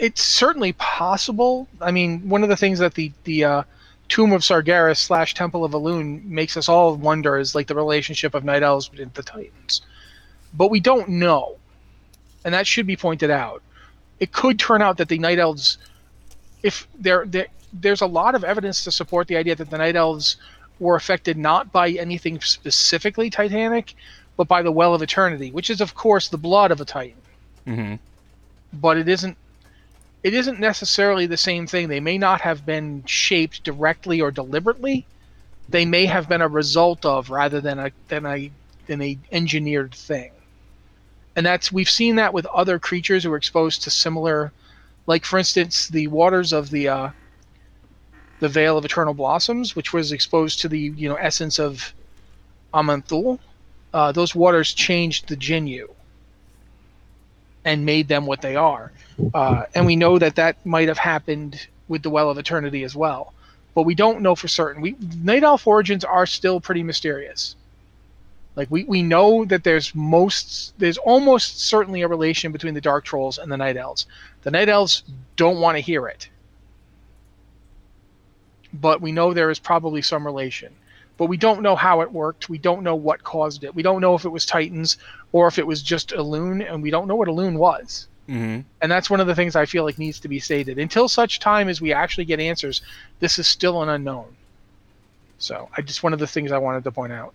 [0.00, 1.68] It's certainly possible.
[1.80, 3.62] I mean, one of the things that the the uh,
[4.08, 8.34] Tomb of Sargeras slash Temple of Elune makes us all wonder is like the relationship
[8.34, 9.80] of Night Elves with the Titans,
[10.52, 11.56] but we don't know,
[12.44, 13.62] and that should be pointed out.
[14.18, 15.78] It could turn out that the Night Elves,
[16.64, 19.96] if they're, they there's a lot of evidence to support the idea that the Night
[19.96, 20.36] Elves
[20.78, 23.94] were affected not by anything specifically Titanic,
[24.36, 27.20] but by the Well of Eternity, which is of course the blood of a Titan.
[27.66, 27.98] Mhm.
[28.72, 29.36] But it isn't.
[30.22, 31.88] It isn't necessarily the same thing.
[31.88, 35.06] They may not have been shaped directly or deliberately.
[35.68, 38.50] They may have been a result of rather than a than a
[38.86, 40.32] than a engineered thing.
[41.36, 44.52] And that's we've seen that with other creatures who are exposed to similar,
[45.06, 47.10] like for instance the waters of the uh,
[48.40, 51.92] the Vale of Eternal Blossoms, which was exposed to the you know essence of
[52.74, 53.38] Aman'Thul.
[53.92, 55.88] Uh, those waters changed the Jinyu
[57.64, 58.92] and made them what they are.
[59.32, 62.94] Uh, and we know that that might have happened with the Well of Eternity as
[62.94, 63.32] well,
[63.74, 64.82] but we don't know for certain.
[64.82, 67.56] We Night Elf origins are still pretty mysterious.
[68.54, 73.04] Like we, we know that there's most there's almost certainly a relation between the Dark
[73.04, 74.06] Trolls and the Night Elves.
[74.42, 75.02] The Night Elves
[75.36, 76.28] don't want to hear it
[78.80, 80.72] but we know there is probably some relation.
[81.16, 82.48] But we don't know how it worked.
[82.48, 83.74] We don't know what caused it.
[83.74, 84.98] We don't know if it was Titans
[85.32, 88.06] or if it was just Elune, and we don't know what Elune was.
[88.28, 88.64] Mhm.
[88.82, 90.78] And that's one of the things I feel like needs to be stated.
[90.78, 92.82] Until such time as we actually get answers,
[93.20, 94.36] this is still an unknown.
[95.38, 97.34] So, I just one of the things I wanted to point out.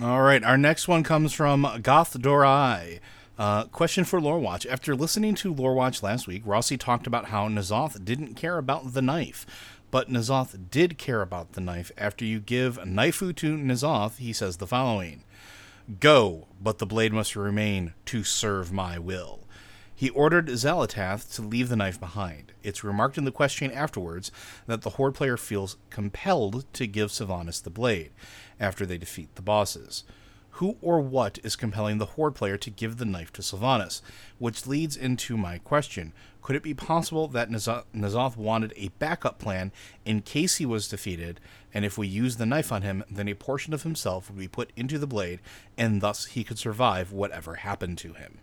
[0.00, 0.44] All right.
[0.44, 3.00] Our next one comes from Goth Dorai.
[3.38, 4.66] Uh, question for Lorewatch.
[4.66, 9.02] After listening to Lorewatch last week, Rossi talked about how N'Zoth didn't care about the
[9.02, 9.46] knife,
[9.92, 11.92] but N'Zoth did care about the knife.
[11.96, 15.22] After you give Knifeu to N'Zoth, he says the following
[16.00, 19.44] Go, but the blade must remain to serve my will.
[19.94, 22.52] He ordered Xal'atath to leave the knife behind.
[22.62, 24.30] It's remarked in the question afterwards
[24.66, 28.10] that the Horde player feels compelled to give Sylvanas the blade
[28.60, 30.04] after they defeat the bosses.
[30.58, 34.00] Who or what is compelling the Horde player to give the knife to Sylvanas?
[34.40, 36.12] Which leads into my question.
[36.42, 39.70] Could it be possible that N'Zoth, wanted a backup plan
[40.04, 41.38] in case he was defeated,
[41.72, 44.48] and if we use the knife on him, then a portion of himself would be
[44.48, 45.38] put into the blade,
[45.76, 48.38] and thus he could survive whatever happened to him?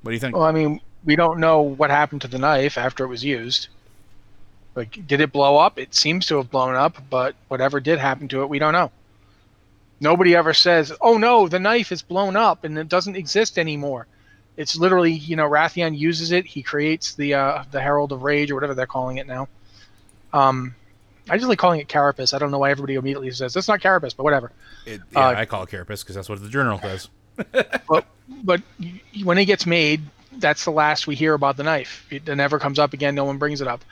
[0.00, 0.36] What do you think?
[0.36, 3.68] Well, I mean, we don't know what happened to the knife after it was used.
[4.74, 5.78] Like, did it blow up?
[5.78, 8.90] It seems to have blown up, but whatever did happen to it, we don't know.
[10.04, 14.06] Nobody ever says, "Oh no, the knife is blown up and it doesn't exist anymore."
[14.54, 16.44] It's literally, you know, Wrathion uses it.
[16.44, 19.48] He creates the uh, the Herald of Rage or whatever they're calling it now.
[20.34, 20.74] Um,
[21.30, 22.34] I just like calling it Carapace.
[22.34, 24.52] I don't know why everybody immediately says that's not Carapace, but whatever.
[24.84, 27.08] It, yeah, uh, I call it Carapace because that's what the journal says.
[27.88, 28.60] but but
[29.24, 30.02] when it gets made,
[30.36, 32.06] that's the last we hear about the knife.
[32.10, 33.14] It never comes up again.
[33.14, 33.82] No one brings it up.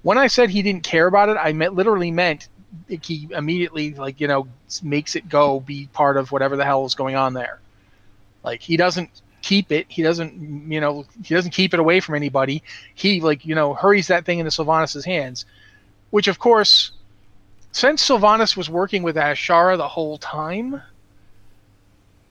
[0.00, 2.48] When I said he didn't care about it, I meant literally meant
[2.88, 4.48] he immediately like you know
[4.82, 7.60] makes it go be part of whatever the hell is going on there.
[8.42, 9.10] Like he doesn't
[9.42, 9.86] keep it.
[9.88, 12.62] He doesn't you know he doesn't keep it away from anybody.
[12.94, 15.46] He like you know hurries that thing into Sylvanas' hands,
[16.10, 16.92] which of course,
[17.72, 20.82] since Sylvanas was working with Azshara the whole time,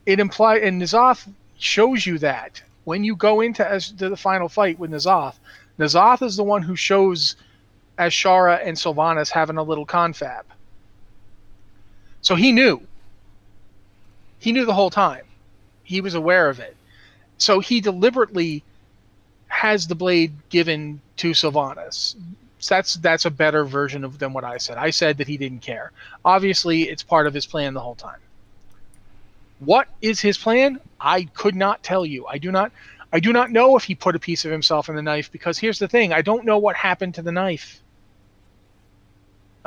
[0.06, 4.48] it implies and N'Zoth shows you that when you go into as to the final
[4.48, 5.34] fight with N'Zoth,
[5.78, 7.36] N'Zoth is the one who shows
[7.98, 10.44] Azshara and Sylvanas having a little confab.
[12.20, 12.80] So he knew.
[14.38, 15.24] He knew the whole time.
[15.82, 16.76] He was aware of it.
[17.38, 18.62] So he deliberately
[19.48, 22.14] has the blade given to Sylvanas.
[22.68, 24.78] That's that's a better version of than what I said.
[24.78, 25.92] I said that he didn't care.
[26.24, 28.18] Obviously, it's part of his plan the whole time.
[29.60, 30.80] What is his plan?
[31.00, 32.26] I could not tell you.
[32.26, 32.72] I do not
[33.12, 35.58] I do not know if he put a piece of himself in the knife because
[35.58, 37.80] here's the thing, I don't know what happened to the knife.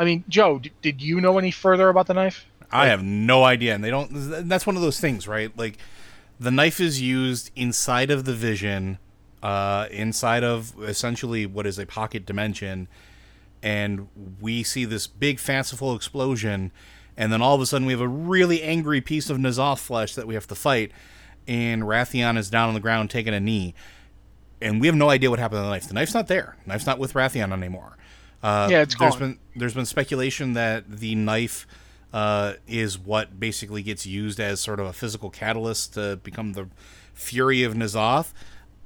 [0.02, 2.48] I mean, Joe, d- did you know any further about the knife?
[2.72, 4.10] I have no idea, and they don't.
[4.50, 5.56] That's one of those things, right?
[5.56, 5.78] Like,
[6.40, 8.98] the knife is used inside of the vision,
[9.44, 12.88] uh, inside of essentially what is a pocket dimension,
[13.62, 14.08] and
[14.40, 16.72] we see this big fanciful explosion,
[17.16, 20.16] and then all of a sudden we have a really angry piece of N'Zoth flesh
[20.16, 20.92] that we have to fight,
[21.48, 23.76] and Wrathion is down on the ground taking a knee,
[24.64, 25.88] and we have no idea what happened to the knife.
[25.88, 26.58] The knife's not there.
[26.64, 27.98] The knife's not with Wrathion anymore.
[28.44, 29.20] Uh, yeah, it's there's gone.
[29.20, 31.68] been there's been speculation that the knife
[32.14, 36.68] uh, is what basically gets used as sort of a physical catalyst to become the
[37.14, 38.34] fury of N'Zoth.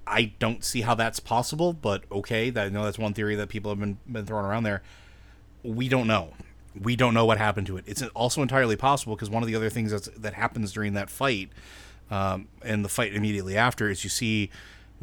[0.07, 2.49] I don't see how that's possible, but okay.
[2.49, 4.83] That, I know that's one theory that people have been been throwing around there.
[5.63, 6.33] We don't know.
[6.79, 7.85] We don't know what happened to it.
[7.87, 11.09] It's also entirely possible because one of the other things that's, that happens during that
[11.09, 11.49] fight
[12.11, 14.49] um, and the fight immediately after is you see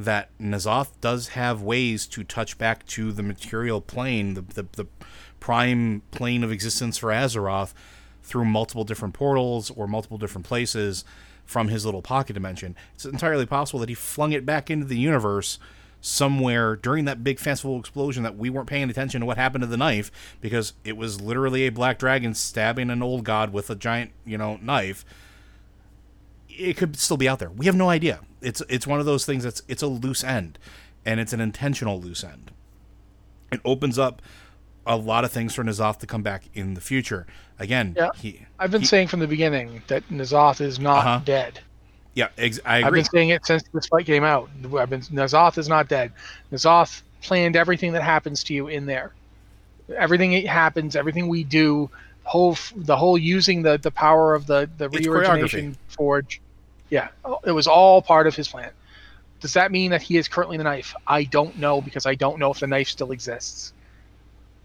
[0.04, 4.86] that N'Zoth does have ways to touch back to the material plane, the, the, the
[5.40, 7.72] prime plane of existence for Azeroth,
[8.22, 11.04] through multiple different portals or multiple different places
[11.44, 12.76] from his little pocket dimension.
[12.94, 15.58] It's entirely possible that he flung it back into the universe
[16.00, 19.68] somewhere during that big fanciful explosion that we weren't paying attention to what happened to
[19.68, 20.10] the knife
[20.40, 24.36] because it was literally a black dragon stabbing an old god with a giant, you
[24.36, 25.04] know, knife.
[26.58, 27.50] It could still be out there.
[27.50, 28.20] We have no idea.
[28.40, 30.58] It's it's one of those things that's it's a loose end
[31.04, 32.50] and it's an intentional loose end.
[33.50, 34.22] It opens up
[34.86, 37.26] a lot of things for N'Zoth to come back in the future.
[37.58, 38.08] Again, Yeah.
[38.16, 41.20] he I've been he- saying from the beginning that N'Zoth is not Uh-huh.
[41.24, 41.60] dead.
[42.14, 42.86] yeah, ex- I agree.
[42.88, 44.50] I've been saying it since this fight came out.
[44.76, 46.12] I've been N'Zoth is not dead.
[46.52, 49.12] N'Zoth planned everything that happens to you in there.
[49.96, 51.88] Everything that happens, everything we do,
[52.24, 56.40] whole the whole using the the power of the the It's reorigination forge.
[56.90, 58.70] Yeah, oh, it was all part of his plan.
[59.40, 60.94] Does that mean that he is currently the knife?
[61.06, 63.72] I don't know because I don't know if the knife still exists.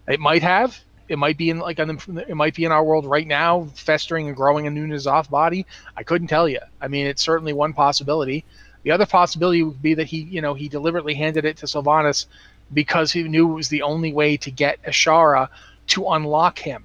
[0.08, 0.80] It might have.
[1.10, 3.70] It might be in like on the, it might be in our world right now,
[3.76, 5.66] festering and growing a new off body.
[5.96, 6.60] I couldn't tell you.
[6.82, 8.44] I mean, it's certainly one possibility.
[8.84, 12.26] The other possibility would be that he, you know, he deliberately handed it to Sylvanas
[12.74, 15.50] because he knew it was the only way to get Azshara
[15.88, 16.84] to unlock him.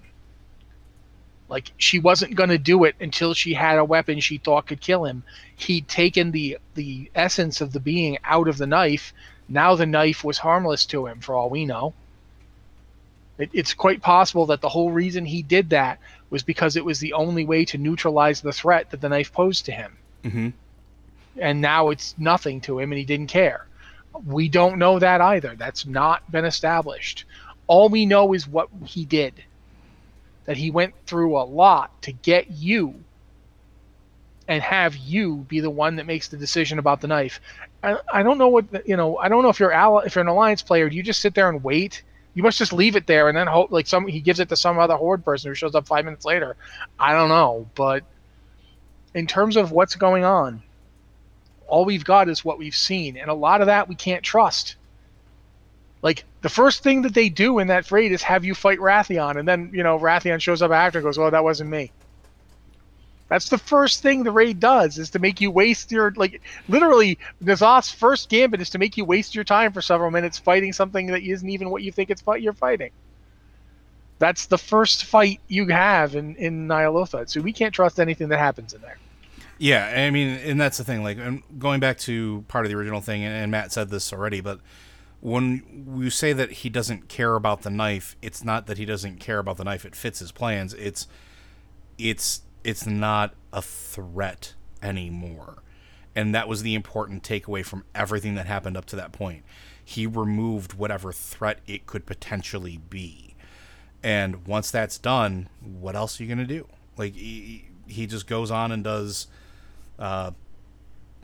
[1.52, 4.80] Like she wasn't going to do it until she had a weapon she thought could
[4.80, 5.22] kill him.
[5.54, 9.12] He'd taken the the essence of the being out of the knife.
[9.50, 11.92] Now the knife was harmless to him, for all we know.
[13.36, 15.98] It, it's quite possible that the whole reason he did that
[16.30, 19.66] was because it was the only way to neutralize the threat that the knife posed
[19.66, 19.98] to him.
[20.24, 20.48] hmm
[21.38, 23.66] And now it's nothing to him and he didn't care.
[24.24, 25.54] We don't know that either.
[25.54, 27.26] That's not been established.
[27.66, 29.44] All we know is what he did.
[30.44, 32.94] That he went through a lot to get you
[34.48, 37.40] and have you be the one that makes the decision about the knife.
[37.82, 39.16] I, I don't know what you know.
[39.16, 41.34] I don't know if you're ally, if you're an alliance player, do you just sit
[41.34, 42.02] there and wait
[42.34, 44.56] You must just leave it there and then hope like some he gives it to
[44.56, 46.56] some other horde person who shows up five minutes later.
[46.98, 48.04] I don't know, but
[49.14, 50.62] in terms of what's going on,
[51.66, 54.76] all we've got is what we've seen, and a lot of that we can't trust.
[56.00, 59.38] Like the first thing that they do in that raid is have you fight Wrathion,
[59.38, 61.90] and then you know Wrathion shows up after and goes, "Oh, that wasn't me."
[63.28, 67.18] That's the first thing the raid does is to make you waste your like literally
[67.42, 71.06] N'Zoth's first gambit is to make you waste your time for several minutes fighting something
[71.06, 72.90] that isn't even what you think it's you're fighting.
[74.18, 77.30] That's the first fight you have in in Ny'alotha.
[77.30, 78.98] So we can't trust anything that happens in there.
[79.58, 81.04] Yeah, I mean, and that's the thing.
[81.04, 81.18] Like,
[81.58, 84.58] going back to part of the original thing, and Matt said this already, but
[85.22, 89.20] when you say that he doesn't care about the knife, it's not that he doesn't
[89.20, 89.84] care about the knife.
[89.84, 90.74] It fits his plans.
[90.74, 91.06] It's
[91.96, 95.62] it's it's not a threat anymore.
[96.16, 99.44] And that was the important takeaway from everything that happened up to that point.
[99.84, 103.36] He removed whatever threat it could potentially be.
[104.02, 106.66] And once that's done, what else are you going to do?
[106.98, 109.28] Like, he, he just goes on and does
[109.98, 110.32] uh,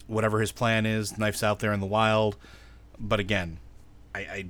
[0.07, 2.37] whatever his plan is, knife's out there in the wild.
[2.99, 3.59] But again,
[4.15, 4.47] I, I,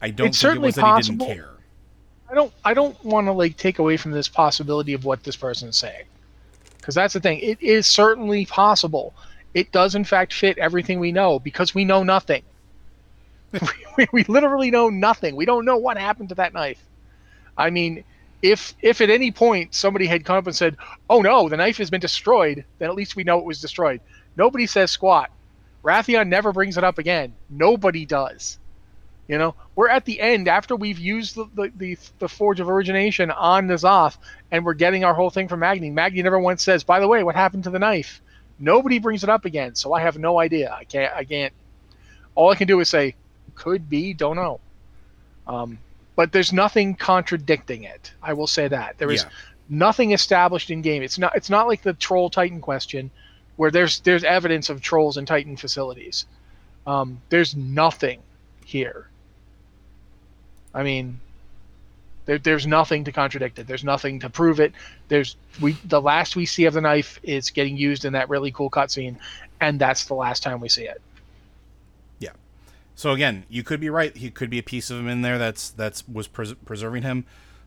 [0.00, 1.18] I don't it's think certainly it was possible.
[1.18, 1.54] that he didn't care.
[2.30, 5.36] I don't I don't want to like take away from this possibility of what this
[5.36, 6.04] person is saying.
[6.76, 7.38] Because that's the thing.
[7.38, 9.14] It is certainly possible.
[9.54, 12.42] It does in fact fit everything we know because we know nothing.
[13.96, 15.36] we, we literally know nothing.
[15.36, 16.84] We don't know what happened to that knife.
[17.56, 18.04] I mean,
[18.42, 20.76] if if at any point somebody had come up and said,
[21.08, 24.00] "Oh no, the knife has been destroyed," then at least we know it was destroyed.
[24.36, 25.30] Nobody says squat.
[25.84, 27.34] Wrathion never brings it up again.
[27.50, 28.58] Nobody does.
[29.28, 32.68] You know, we're at the end after we've used the, the, the, the Forge of
[32.68, 34.18] Origination on N'Zoth,
[34.50, 35.90] and we're getting our whole thing from Magni.
[35.90, 38.20] Magni never once says, "By the way, what happened to the knife?"
[38.58, 40.70] Nobody brings it up again, so I have no idea.
[40.78, 41.14] I can't.
[41.14, 41.52] I can't.
[42.34, 43.14] All I can do is say,
[43.54, 44.60] "Could be, don't know."
[45.46, 45.78] Um,
[46.16, 48.12] but there's nothing contradicting it.
[48.22, 49.30] I will say that there is Yeah.
[49.70, 51.02] nothing established in game.
[51.02, 51.34] It's not.
[51.34, 53.10] It's not like the Troll Titan question,
[53.56, 56.26] where there's there's evidence of trolls in Titan facilities.
[56.86, 58.20] Um, there's nothing
[58.64, 59.08] here.
[60.74, 61.20] I mean,
[62.26, 63.66] there, there's nothing to contradict it.
[63.66, 64.72] There's nothing to prove it.
[65.08, 68.50] There's we the last we see of the knife is getting used in that really
[68.50, 69.16] cool cutscene,
[69.60, 71.00] and that's the last time we see it.
[72.18, 72.32] Yeah.
[72.96, 74.16] So again, you could be right.
[74.16, 77.24] He could be a piece of him in there that's that's was pres- preserving him,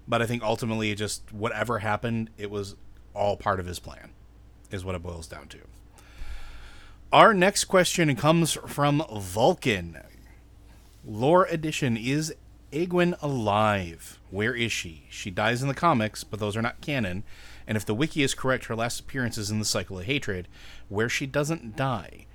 [0.07, 2.75] but I think ultimately, just whatever happened, it was
[3.13, 4.11] all part of his plan,
[4.71, 5.59] is what it boils down to.
[7.14, 9.97] Our next question comes from Vulcan.
[11.05, 12.36] Lore edition is
[12.74, 14.20] Aegwynn alive?
[14.30, 15.05] Where is she?
[15.10, 17.24] She dies in the comics, but those are not canon.
[17.66, 20.49] And if the wiki is correct, her last appearance is in the Cycle of Hatred,
[20.89, 22.26] where she doesn't die.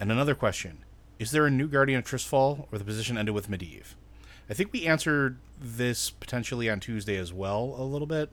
[0.00, 0.78] And another question
[1.18, 3.96] Is there a new Guardian of Tirisfal, or the position ended with Medivh?
[4.48, 8.30] I think we answered this potentially on Tuesday as well, a little bit.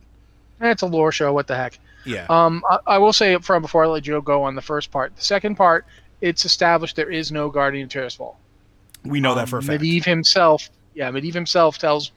[0.62, 1.34] Eh, It's a lore show.
[1.34, 1.80] What the heck?
[2.06, 2.26] Yeah.
[2.30, 4.92] Um, I, I will say up front before I let Joe go on the first
[4.92, 5.16] part.
[5.16, 5.86] The second part,
[6.22, 8.36] it's established there is no Guardian of Tirisfal.
[9.04, 9.82] we know that for a fact.
[9.82, 12.12] Medivh himself, yeah, Medivh himself tells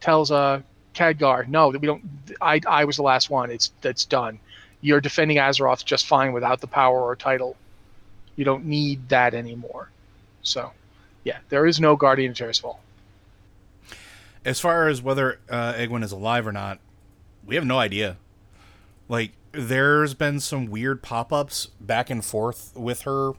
[0.00, 0.60] tells uh
[0.94, 2.02] Khadgar, no, that we don't.
[2.40, 3.50] I I was the last one.
[3.50, 4.38] It's that's done.
[4.82, 7.56] You're defending Azeroth just fine without the power or title.
[8.36, 9.90] You don't need that anymore.
[10.42, 10.72] So,
[11.24, 12.76] yeah, there is no Guardian of Tirisfal.
[14.44, 16.78] as far as whether uh, Aegwynn is alive or not,
[17.44, 18.16] we have no idea.
[19.08, 23.32] Like, there's been some weird pop ups back and forth with her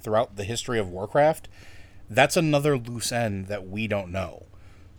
[0.00, 1.48] throughout the history of Warcraft.
[2.10, 4.44] That's another loose end that we don't know,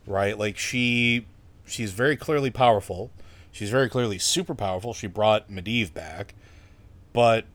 [0.07, 0.37] right?
[0.37, 1.27] Like, she
[1.65, 3.11] she's very clearly powerful.
[3.51, 4.93] She's very clearly super powerful.
[4.93, 6.33] She brought Medivh back,
[7.13, 7.45] but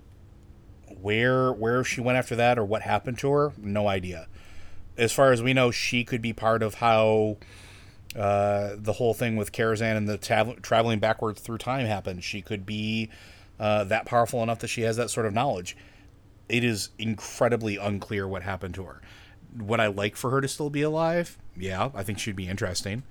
[1.00, 4.26] where where she went after that or what happened to her, no idea.
[4.96, 7.38] As far as we know, she could be part of how
[8.16, 12.24] uh, the whole thing with Karazhan and the tav- traveling backwards through time happened.
[12.24, 13.08] She could be
[13.58, 15.76] uh, that powerful enough that she has that sort of knowledge.
[16.48, 19.00] It is incredibly unclear what happened to her.
[19.56, 21.38] Would I like for her to still be alive?
[21.56, 23.04] Yeah, I think she'd be interesting.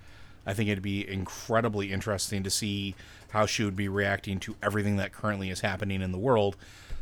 [0.45, 2.95] I think it'd be incredibly interesting to see
[3.30, 6.58] how she would be reacting to everything that currently is happening in the world.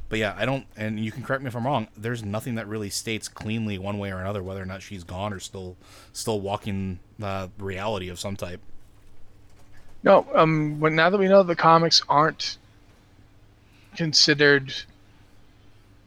[0.09, 1.87] But yeah, I don't, and you can correct me if I'm wrong.
[1.95, 5.33] There's nothing that really states cleanly one way or another whether or not she's gone
[5.33, 5.77] or still,
[6.13, 8.61] still walking uh, reality of some type.
[10.03, 12.57] No, um, but now that we know the comics aren't
[13.95, 14.73] considered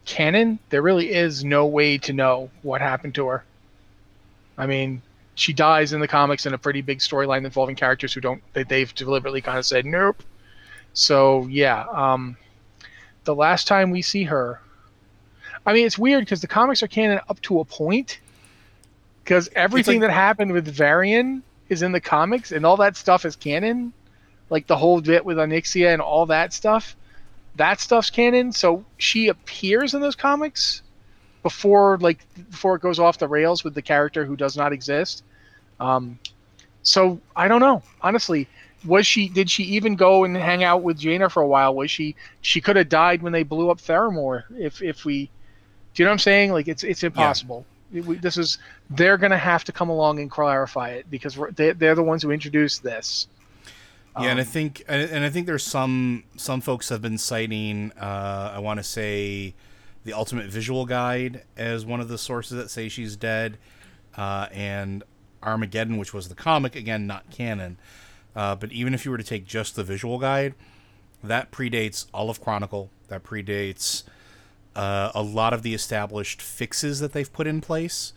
[0.05, 3.43] canon, there really is no way to know what happened to her.
[4.57, 5.01] I mean,
[5.35, 8.93] she dies in the comics in a pretty big storyline involving characters who don't they've
[8.95, 10.23] deliberately kind of said nope.
[10.93, 12.37] So yeah, um,
[13.23, 14.59] the last time we see her,
[15.65, 18.19] I mean, it's weird because the comics are canon up to a point,
[19.23, 23.25] because everything like- that happened with Varian is in the comics, and all that stuff
[23.25, 23.93] is canon.
[24.49, 26.95] Like the whole bit with Onyxia and all that stuff,
[27.55, 28.51] that stuff's canon.
[28.51, 30.81] So she appears in those comics
[31.41, 32.19] before, like,
[32.49, 35.23] before it goes off the rails with the character who does not exist.
[35.79, 36.19] Um,
[36.83, 38.47] so I don't know, honestly.
[38.83, 39.29] Was she?
[39.29, 41.75] Did she even go and hang out with Jaina for a while?
[41.75, 42.15] Was she?
[42.41, 44.43] She could have died when they blew up Theramore.
[44.57, 45.29] If if we,
[45.93, 46.51] do you know what I'm saying?
[46.51, 47.63] Like it's it's impossible.
[47.91, 48.57] We- this is
[48.89, 52.31] they're gonna have to come along and clarify it because they, they're the ones who
[52.31, 53.27] introduced this.
[54.19, 57.17] Yeah, and I Um, think and and I think there's some some folks have been
[57.17, 59.53] citing uh, I want to say
[60.03, 63.57] the Ultimate Visual Guide as one of the sources that say she's dead,
[64.17, 65.03] uh, and
[65.43, 67.77] Armageddon, which was the comic again, not canon.
[68.35, 70.55] Uh, but even if you were to take just the visual guide,
[71.23, 72.89] that predates all of Chronicle.
[73.09, 74.03] That predates
[74.75, 78.13] uh, a lot of the established fixes that they've put in place,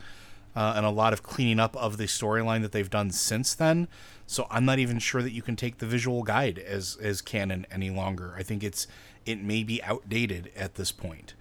[0.54, 3.88] uh, and a lot of cleaning up of the storyline that they've done since then.
[4.26, 7.66] So I'm not even sure that you can take the visual guide as as canon
[7.70, 8.34] any longer.
[8.36, 8.86] I think it's
[9.26, 11.34] it may be outdated at this point.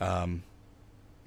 [0.00, 0.42] Um,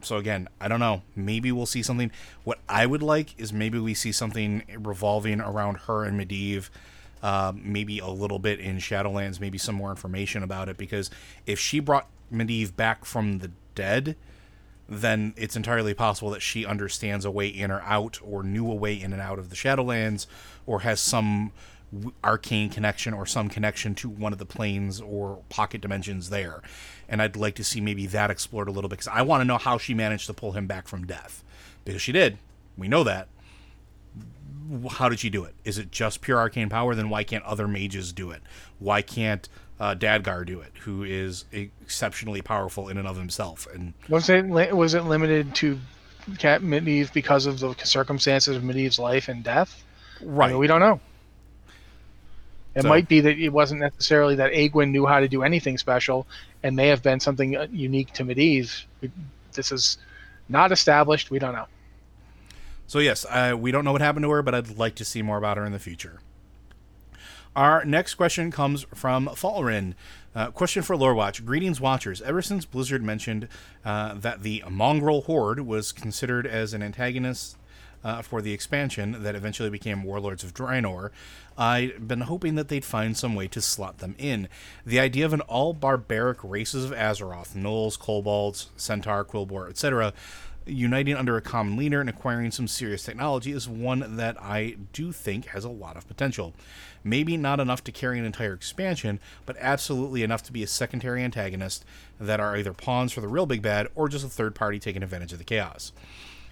[0.02, 1.02] so again, I don't know.
[1.16, 2.12] Maybe we'll see something.
[2.44, 6.70] What I would like is maybe we see something revolving around her and Medivh.
[7.22, 10.78] Um, maybe a little bit in Shadowlands, maybe some more information about it.
[10.78, 11.12] Because
[11.46, 14.16] if she brought Medivh back from the dead,
[14.88, 18.76] then it's entirely possible that she understands a way in or out, or knew a
[18.76, 20.26] way in and out of the Shadowlands,
[20.66, 21.52] or has some
[22.24, 26.62] arcane connection or some connection to one of the planes or pocket dimensions there.
[27.08, 29.46] And I'd like to see maybe that explored a little bit because I want to
[29.46, 31.44] know how she managed to pull him back from death.
[31.86, 32.38] Because she did.
[32.78, 33.28] We know that.
[34.92, 35.56] How did she do it?
[35.64, 36.94] Is it just pure arcane power?
[36.94, 38.44] Then why can't other mages do it?
[38.78, 39.50] Why can't
[39.80, 43.68] uh, Khadgar do it, who is exceptionally powerful in and of himself?
[43.74, 45.80] And Was it was it limited to
[46.38, 49.84] Cat Medivh because of the circumstances of Medivh's life and death?
[50.22, 51.00] I right, mean, we don't know.
[52.76, 55.78] It So- might be that it wasn't necessarily that Aegwynn knew how to do anything
[55.78, 56.28] special,
[56.62, 58.84] and may have been something uh, unique to Medivh.
[59.54, 59.98] This is
[60.50, 61.32] not established.
[61.32, 61.66] We don't know.
[62.88, 65.22] So yes, uh, we don't know what happened to her, but I'd like to see
[65.22, 66.20] more about her in the future.
[67.60, 69.94] Our next question comes from Falrin.
[70.34, 71.46] Uh, question for Lore Watch.
[71.46, 72.22] Greetings, Watchers.
[72.22, 73.50] Ever since Blizzard mentioned
[73.84, 77.58] uh, that the Mongrel Horde was considered as an antagonist
[78.02, 81.10] uh, for the expansion that eventually became Warlords of Draenor,
[81.58, 84.48] I'd been hoping that they'd find some way to slot them in.
[84.86, 90.14] The idea of an all barbaric races of Azeroth, Gnolls, Kobolds, Centaur, Quilboar, etc.,
[90.70, 95.12] uniting under a common leader and acquiring some serious technology is one that I do
[95.12, 96.54] think has a lot of potential.
[97.04, 101.24] Maybe not enough to carry an entire expansion, but absolutely enough to be a secondary
[101.24, 101.86] antagonist
[102.20, 105.04] that are either pawns for the real big bad or just a third party taking
[105.04, 105.92] advantage of the chaos.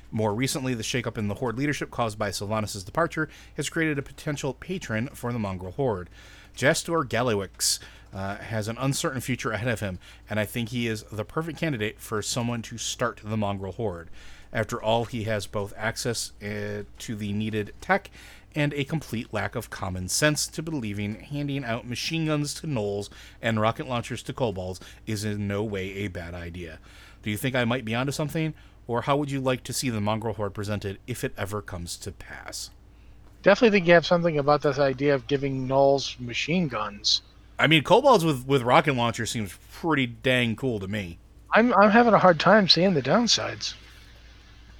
[0.09, 4.03] More recently, the shakeup in the Horde leadership caused by Sylvanas' departure has created a
[4.03, 6.09] potential patron for the Mongrel Horde.
[6.55, 7.79] Jastor Gallywix
[8.17, 11.59] uh, has an uncertain future ahead of him, and I think he is the perfect
[11.59, 14.09] candidate for someone to start the Mongrel Horde.
[14.51, 18.09] After all, he has both access uh, to the needed tech
[18.55, 23.09] and a complete lack of common sense to believing handing out machine guns to gnolls
[23.39, 26.79] and rocket launchers to kobolds is in no way a bad idea.
[27.21, 28.55] Do you think I might be onto something?
[28.87, 31.97] Or how would you like to see the mongrel horde presented if it ever comes
[31.97, 32.71] to pass?
[33.43, 37.21] Definitely think you have something about this idea of giving gnolls machine guns.
[37.59, 41.17] I mean, kobolds with, with rocket launchers seems pretty dang cool to me.
[41.51, 43.73] I'm I'm having a hard time seeing the downsides.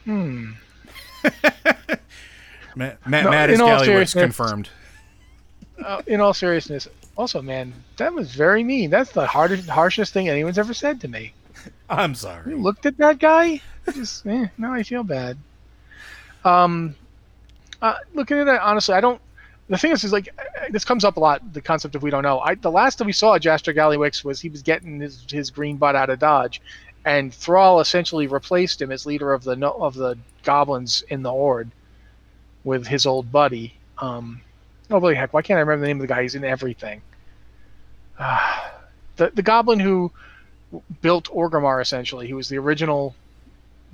[0.05, 0.51] Hmm.
[2.75, 4.69] Matt, Matt, No, Matt is all seriousness- confirmed.
[5.83, 8.89] Uh, in all seriousness, also, man, that was very mean.
[8.89, 11.33] That's the hardest, harshest thing anyone's ever said to me.
[11.89, 12.51] I'm sorry.
[12.51, 13.61] You looked at that guy.
[13.93, 15.37] Just, eh, now I feel bad.
[16.43, 16.95] Um,
[17.81, 19.21] uh, looking at it honestly, I don't.
[19.69, 20.29] The thing is, is like
[20.69, 21.53] this comes up a lot.
[21.53, 22.39] The concept of we don't know.
[22.39, 25.77] I the last that we saw Jastor Gallywix was he was getting his his green
[25.77, 26.61] butt out of Dodge,
[27.03, 31.71] and Thrall essentially replaced him as leader of the of the goblins in the Horde
[32.63, 33.73] with his old buddy.
[33.97, 34.41] Um,
[34.89, 36.21] oh, really, heck, why can't I remember the name of the guy?
[36.21, 37.01] He's in everything.
[38.17, 38.69] Uh,
[39.17, 40.11] the the goblin who
[41.01, 42.27] built Orgrimmar essentially.
[42.27, 43.15] He was the original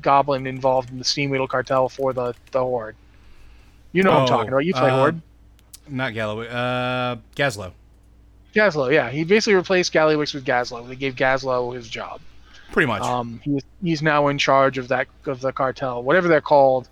[0.01, 2.95] goblin involved in the Steam cartel for the, the Horde.
[3.91, 4.65] You know what I'm Oh, talking about.
[4.65, 5.21] You play uh, Horde.
[5.87, 6.47] Not Galloway.
[6.49, 7.73] Uh, Gazlowe.
[8.53, 9.09] Gazlowe, yeah.
[9.09, 10.87] He basically replaced Gallywix with Gazlowe.
[10.87, 12.21] They gave Gazlowe his job.
[12.71, 13.03] Pretty much.
[13.03, 16.87] Um, he's, he's now in charge of that of the cartel, whatever they're called.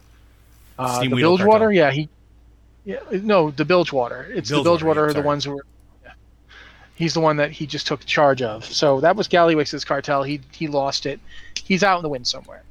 [0.77, 1.71] Uh, the Bilgewater, cartel.
[1.71, 1.91] yeah.
[1.91, 2.09] He,
[2.85, 4.23] yeah, no, the Bilgewater.
[4.33, 5.65] It's the Bilgewater, Bilgewater yeah, are the ones who were.
[6.03, 6.11] yeah.
[6.95, 8.65] He's the one that he just took charge of.
[8.65, 10.23] So that was Gallywix's cartel.
[10.23, 11.19] He he lost it.
[11.63, 12.63] He's out in the wind somewhere.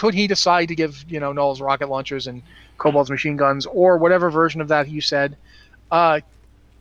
[0.00, 2.42] Could he decide to give you know gnolls rocket launchers and
[2.78, 5.36] kobolds machine guns or whatever version of that you said?
[5.90, 6.20] Uh,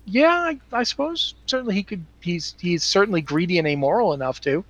[0.05, 2.05] yeah, I, I suppose certainly he could.
[2.21, 4.63] He's he's certainly greedy and amoral enough to,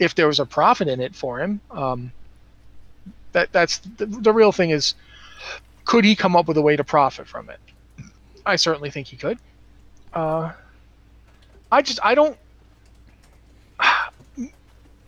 [0.00, 1.60] if there was a profit in it for him.
[1.70, 2.10] Um,
[3.30, 4.96] that that's the, the real thing is,
[5.84, 7.60] could he come up with a way to profit from it?
[8.44, 9.38] I certainly think he could.
[10.12, 10.50] Uh,
[11.70, 12.36] I just I don't.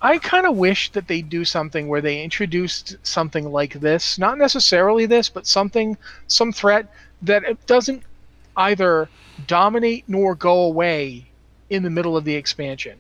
[0.01, 4.39] I kind of wish that they do something where they introduced something like this, not
[4.39, 5.97] necessarily this, but something,
[6.29, 6.87] some threat
[7.23, 8.03] that it doesn't
[8.57, 9.09] either
[9.47, 11.27] dominate nor go away
[11.71, 12.99] in the middle of the expansion.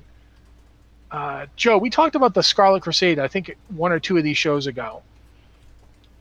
[1.10, 4.36] Uh, Joe, we talked about the Scarlet Crusade, I think one or two of these
[4.36, 5.02] shows ago,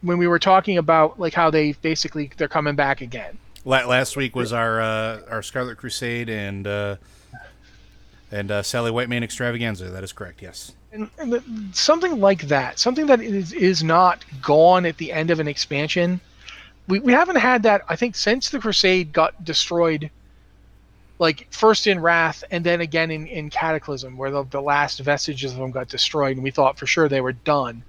[0.01, 3.38] when we were talking about like how they basically they're coming back again.
[3.65, 6.95] Last week was our uh, our Scarlet Crusade and uh,
[8.32, 9.89] and uh, Sally Whitemane extravaganza.
[9.89, 10.41] That is correct.
[10.41, 10.73] Yes.
[10.91, 15.39] And, and something like that, something that is is not gone at the end of
[15.39, 16.19] an expansion.
[16.88, 17.82] We we haven't had that.
[17.89, 20.09] I think since the Crusade got destroyed.
[21.19, 25.51] Like first in Wrath and then again in, in Cataclysm, where the, the last vestiges
[25.51, 27.82] of them got destroyed, and we thought for sure they were done.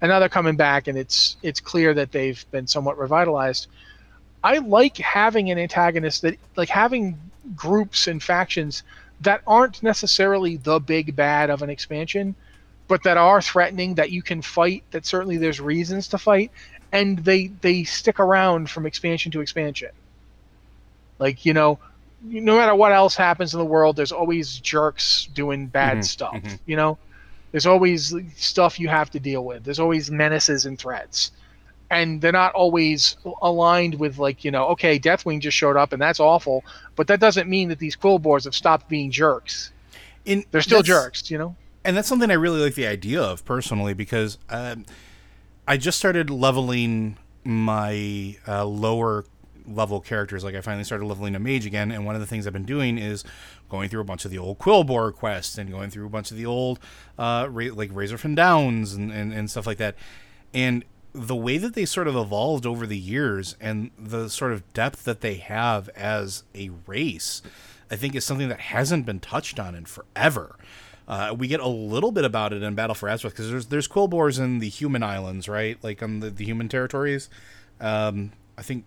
[0.00, 3.68] And now they're coming back, and it's it's clear that they've been somewhat revitalized.
[4.42, 7.20] I like having an antagonist that like having
[7.54, 8.82] groups and factions
[9.22, 12.36] that aren't necessarily the big bad of an expansion,
[12.88, 14.84] but that are threatening that you can fight.
[14.92, 16.52] That certainly there's reasons to fight,
[16.92, 19.90] and they they stick around from expansion to expansion.
[21.18, 21.78] Like you know,
[22.20, 26.42] no matter what else happens in the world, there's always jerks doing bad Mhm, stuff.
[26.42, 26.60] mhm.
[26.66, 26.98] You know,
[27.52, 29.64] there's always stuff you have to deal with.
[29.64, 31.32] There's always menaces and threats,
[31.92, 36.00] and they're not always aligned with like you know, okay, Deathwing just showed up and
[36.00, 36.64] that's awful,
[36.96, 39.72] but that doesn't mean that these Quilboars have stopped being jerks.
[40.24, 41.30] In, They're still jerks.
[41.30, 41.56] You know.
[41.84, 44.86] and that's something I really like the idea of personally because um,
[45.68, 49.24] I just started leveling my uh, lower
[49.66, 50.44] level characters.
[50.44, 52.64] Like I finally started leveling a mage again, and one of the things I've been
[52.64, 53.22] doing is
[53.68, 56.36] going through a bunch of the old Quilboar quests and going through a bunch of
[56.36, 56.78] the old
[57.18, 59.96] uh, ra- like Razorfen Downs and, and, and stuff like that.
[60.54, 60.84] And
[61.14, 65.04] the way that they sort of evolved over the years and the sort of depth
[65.04, 67.42] that they have as a race,
[67.90, 70.56] I think is something that hasn't been touched on in forever.
[71.06, 73.88] Uh, we get a little bit about it in Battle for Azeroth because there's there's
[73.88, 75.76] Quilboars in the human islands, right?
[75.82, 77.28] Like on the, the human territories.
[77.80, 78.86] Um, I think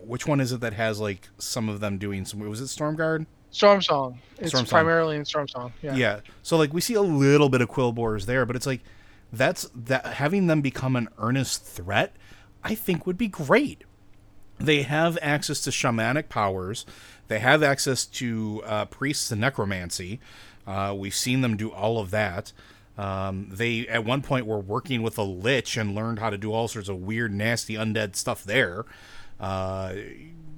[0.00, 2.40] which one is it that has like some of them doing some?
[2.40, 3.26] Was it Stormguard?
[3.52, 4.18] Stormsong.
[4.38, 4.68] It's Stormsong.
[4.68, 5.72] primarily in Stormsong.
[5.82, 5.94] Yeah.
[5.94, 6.20] Yeah.
[6.42, 8.82] So like we see a little bit of Quilboars there, but it's like
[9.36, 12.14] that's that having them become an earnest threat,
[12.62, 13.84] I think would be great.
[14.58, 16.86] They have access to shamanic powers.
[17.28, 20.20] They have access to uh, priests and necromancy.
[20.66, 22.52] Uh, we've seen them do all of that.
[22.96, 26.52] Um, they at one point were working with a lich and learned how to do
[26.52, 28.84] all sorts of weird, nasty, undead stuff there.
[29.40, 29.94] Uh,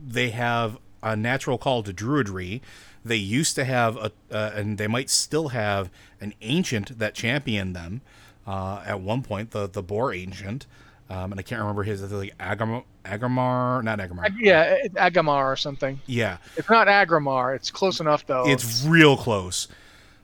[0.06, 2.60] they have a natural call to druidry.
[3.04, 7.74] They used to have a, uh, and they might still have an ancient that championed
[7.74, 8.02] them.
[8.46, 10.66] Uh, at one point, the the boar ancient,
[11.10, 14.24] um, and I can't remember his like Agam- Agramar, not Agramar.
[14.26, 16.00] Ag- Yeah, it's Agamar or something.
[16.06, 17.54] yeah, It's not Agramar.
[17.56, 18.44] It's close enough though.
[18.48, 19.66] it's real close.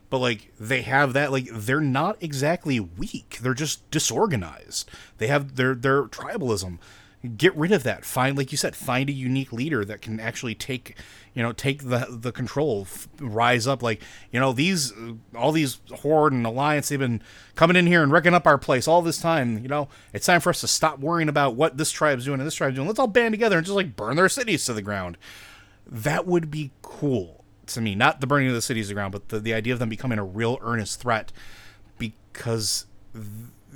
[0.09, 3.39] But like they have that like they're not exactly weak.
[3.41, 4.89] They're just disorganized.
[5.17, 6.77] They have their their tribalism.
[7.37, 8.03] Get rid of that.
[8.03, 10.97] Find like you said, find a unique leader that can actually take,
[11.33, 14.01] you know, take the the control, f- rise up like,
[14.31, 14.91] you know, these
[15.35, 17.21] all these horde and alliance they've been
[17.55, 19.87] coming in here and wrecking up our place all this time, you know.
[20.11, 22.75] It's time for us to stop worrying about what this tribe's doing and this tribe's
[22.75, 22.87] doing.
[22.87, 25.17] Let's all band together and just like burn their cities to the ground
[25.85, 27.95] that would be cool to me.
[27.95, 29.89] Not the burning of the cities to the ground, but the, the idea of them
[29.89, 31.31] becoming a real earnest threat
[31.97, 33.25] because th-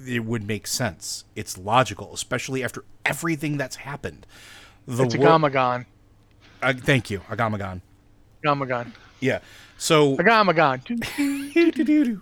[0.06, 1.24] it would make sense.
[1.36, 4.26] It's logical, especially after everything that's happened.
[4.88, 5.86] The it's wor- Gamagon.
[6.62, 7.82] uh, thank you, Agamaggan.
[8.43, 8.91] Gamagon.
[9.20, 9.39] Yeah.
[9.78, 10.14] So.
[10.14, 12.22] A Gamagon.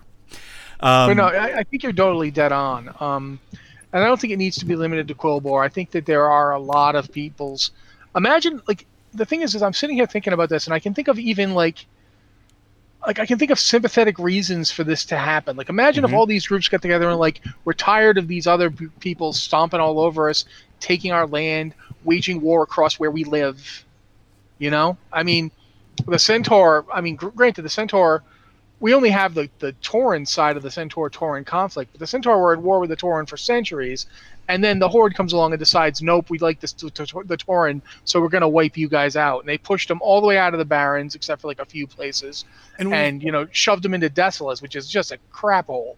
[0.78, 2.94] Um, but no, I, I think you're totally dead on.
[3.00, 3.40] Um,
[3.94, 5.64] and I don't think it needs to be limited to Quilboar.
[5.64, 7.70] I think that there are a lot of people's.
[8.14, 10.92] Imagine, like, the thing is, is I'm sitting here thinking about this, and I can
[10.92, 11.86] think of even like,
[13.06, 15.56] like I can think of sympathetic reasons for this to happen.
[15.56, 16.14] Like, imagine if Mhm.
[16.14, 20.00] all these groups got together and like, we're tired of these other people stomping all
[20.00, 20.44] over us,
[20.80, 21.72] taking our land,
[22.04, 23.84] waging war across where we live.
[24.58, 25.50] You know, I mean,
[26.06, 26.84] the Centaur.
[26.92, 28.22] I mean, gr- granted, the Centaur
[28.80, 32.40] we only have the, the Tauren side of the Centaur Tauren conflict, but the Centaur
[32.40, 34.06] were at war with the Tauren for centuries,
[34.48, 36.90] and then the Horde comes along and decides, nope, we like this the,
[37.26, 39.40] the so we're going to wipe you guys out.
[39.40, 41.64] And they pushed them all the way out of the Barrens, except for like a
[41.64, 42.44] few places,
[42.78, 45.96] and, we- and you know shoved them into Desolace, which is just a crap hole.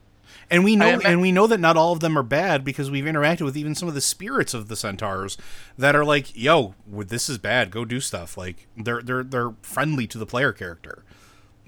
[0.51, 2.91] And we know, I and we know that not all of them are bad because
[2.91, 5.37] we've interacted with even some of the spirits of the centaurs
[5.77, 7.71] that are like, "Yo, this is bad.
[7.71, 11.03] Go do stuff." Like they're they're they're friendly to the player character.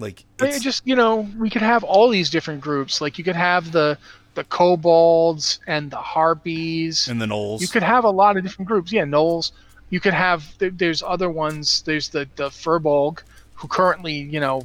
[0.01, 2.99] Like it's, just you know, we could have all these different groups.
[3.01, 3.97] Like you could have the
[4.35, 7.07] the kobolds and the harpies.
[7.07, 7.61] and the gnolls.
[7.61, 8.91] You could have a lot of different groups.
[8.91, 9.51] Yeah, Gnolls.
[9.89, 10.45] You could have.
[10.59, 11.81] There's other ones.
[11.83, 13.23] There's the the Furbolg,
[13.55, 14.61] who currently, you know,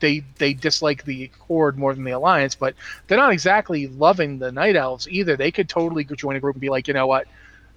[0.00, 2.74] they they dislike the Horde more than the Alliance, but
[3.06, 5.34] they're not exactly loving the Night Elves either.
[5.36, 7.26] They could totally join a group and be like, you know what,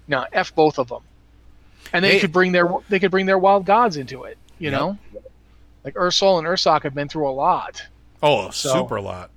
[0.08, 1.02] no, f both of them,
[1.92, 2.20] and they Hey.
[2.20, 4.36] could bring their they could bring their wild gods into it.
[4.58, 4.98] You know,
[5.84, 7.82] like Ursol and Ursoc have been through a lot.
[8.22, 9.30] oh, So- super lot.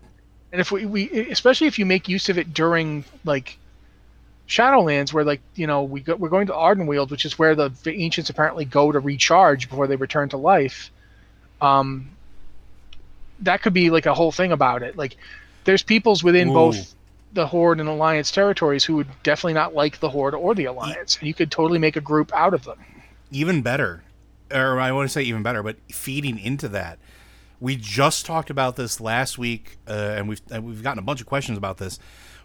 [0.52, 3.58] And if we, we especially if you make use of it during like
[4.48, 7.72] Shadowlands, where like you know we go, we're going to Ardenweald, which is where the
[7.88, 10.92] ancients apparently go to recharge before they return to life.
[11.60, 12.10] Um,
[13.40, 14.96] that could be like a whole thing about it.
[14.96, 15.18] Like,
[15.64, 16.54] there's peoples within Ooh.
[16.54, 16.94] both
[17.34, 21.18] the Horde and Alliance territories who would definitely not like the Horde or the Alliance,
[21.18, 22.78] and you could totally make a group out of them.
[23.32, 24.04] even better,
[24.54, 27.00] or I want to say even better, but feeding into that.
[27.60, 31.22] We just talked about this last week, uh, and we've and we've gotten a bunch
[31.22, 31.98] of questions about this.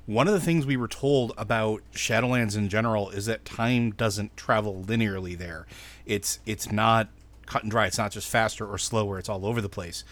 [0.07, 4.37] One of the things we were told about Shadowlands in general is that time doesn't
[4.37, 5.67] travel linearly there.
[6.07, 7.09] It's it's not
[7.47, 7.87] cut and dry.
[7.87, 9.19] It's not just faster or slower.
[9.19, 10.05] It's all over the place.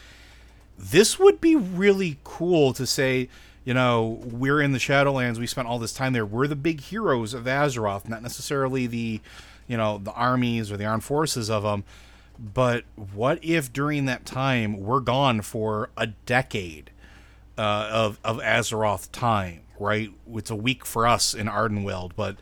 [0.78, 3.28] This would be really cool to say,
[3.64, 5.38] you know, we're in the Shadowlands.
[5.38, 6.26] We spent all this time there.
[6.26, 9.20] We're the big heroes of Azeroth, not necessarily the,
[9.66, 11.84] you know, the armies or the armed forces of them.
[12.38, 16.90] But what if during that time we're gone for a decade
[17.56, 19.62] uh, of of Azeroth time?
[19.78, 22.36] Right, it's a week for us in Ardenweald, but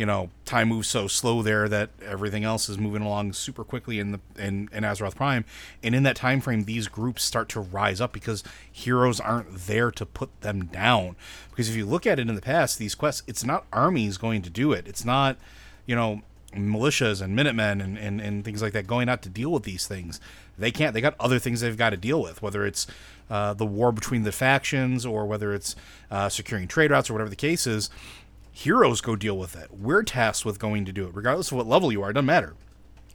[0.00, 3.98] you know, time moves so slow there that everything else is moving along super quickly
[3.98, 5.44] in the in, in Azeroth Prime.
[5.82, 8.42] And in that time frame, these groups start to rise up because
[8.72, 11.16] heroes aren't there to put them down.
[11.50, 14.40] Because if you look at it in the past, these quests, it's not armies going
[14.40, 14.88] to do it.
[14.88, 15.36] It's not,
[15.84, 16.22] you know,
[16.54, 19.86] militias and minutemen and, and, and things like that going out to deal with these
[19.86, 20.20] things.
[20.58, 20.94] They can't.
[20.94, 22.86] They got other things they've got to deal with, whether it's
[23.30, 25.76] uh, the war between the factions or whether it's
[26.10, 27.90] uh, securing trade routes or whatever the case is
[28.52, 29.70] heroes go deal with it.
[29.70, 32.10] We're tasked with going to do it, regardless of what level you are.
[32.10, 32.54] It doesn't matter.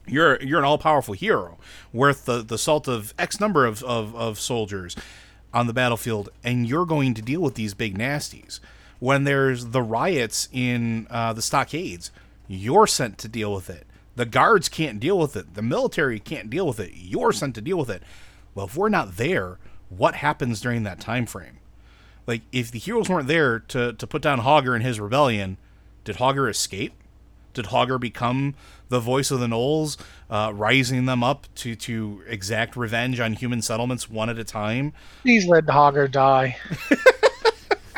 [0.06, 1.58] You're you're an all powerful hero,
[1.92, 4.96] worth the, the salt of X number of, of, of soldiers
[5.52, 8.60] on the battlefield, and you're going to deal with these big nasties.
[8.98, 12.10] When there's the riots in uh, the stockades,
[12.48, 13.86] you're sent to deal with it.
[14.14, 15.54] The guards can't deal with it.
[15.54, 16.92] The military can't deal with it.
[16.94, 18.02] You're sent to deal with it.
[18.54, 19.58] Well, if we're not there,
[19.90, 21.58] what happens during that time frame?
[22.26, 25.56] like if the heroes weren't there to to put down Hogger and his rebellion,
[26.04, 26.92] did Hogger escape?
[27.54, 28.54] Did Hogger become
[28.88, 29.96] the voice of the Gnolls,
[30.28, 34.92] uh, rising them up to to exact revenge on human settlements one at a time?
[35.22, 36.56] Please let Hogger die.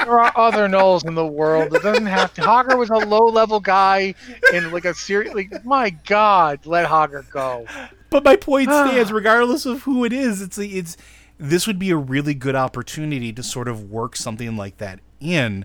[0.04, 1.74] there are other Gnolls in the world.
[1.74, 2.42] It doesn't have to.
[2.42, 4.14] Hogger was a low-level guy
[4.52, 5.34] in like a series.
[5.34, 7.66] Like, my God, let Hogger go.
[8.10, 10.40] But my point stands, regardless of who it is.
[10.40, 10.96] It's it's
[11.38, 15.64] this would be a really good opportunity to sort of work something like that in.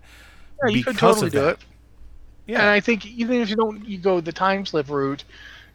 [0.63, 1.59] Yeah, you could totally do it.
[2.47, 5.23] And I think even if you don't, you go the time slip route,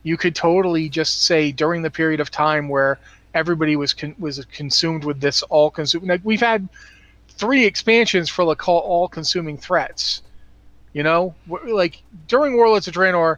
[0.03, 2.99] you could totally just say during the period of time where
[3.35, 6.09] everybody was con- was consumed with this all consuming.
[6.09, 6.69] Like we've had
[7.39, 10.23] three expansions for like all, consuming threats.
[10.93, 11.35] You know,
[11.67, 13.37] like during Warlords of Draenor,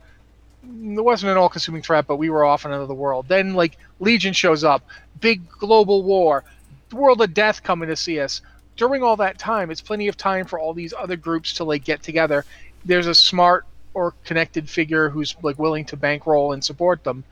[0.67, 3.27] mm, there wasn't an all consuming threat, but we were off in another world.
[3.29, 4.83] Then like Legion shows up,
[5.21, 6.45] big global war,
[6.93, 8.41] World of Death coming to see us.
[8.77, 11.85] During all that time, it's plenty of time for all these other groups to like
[11.85, 12.45] get together.
[12.85, 17.25] There's a smart or connected figure who's like willing to bankroll and support them,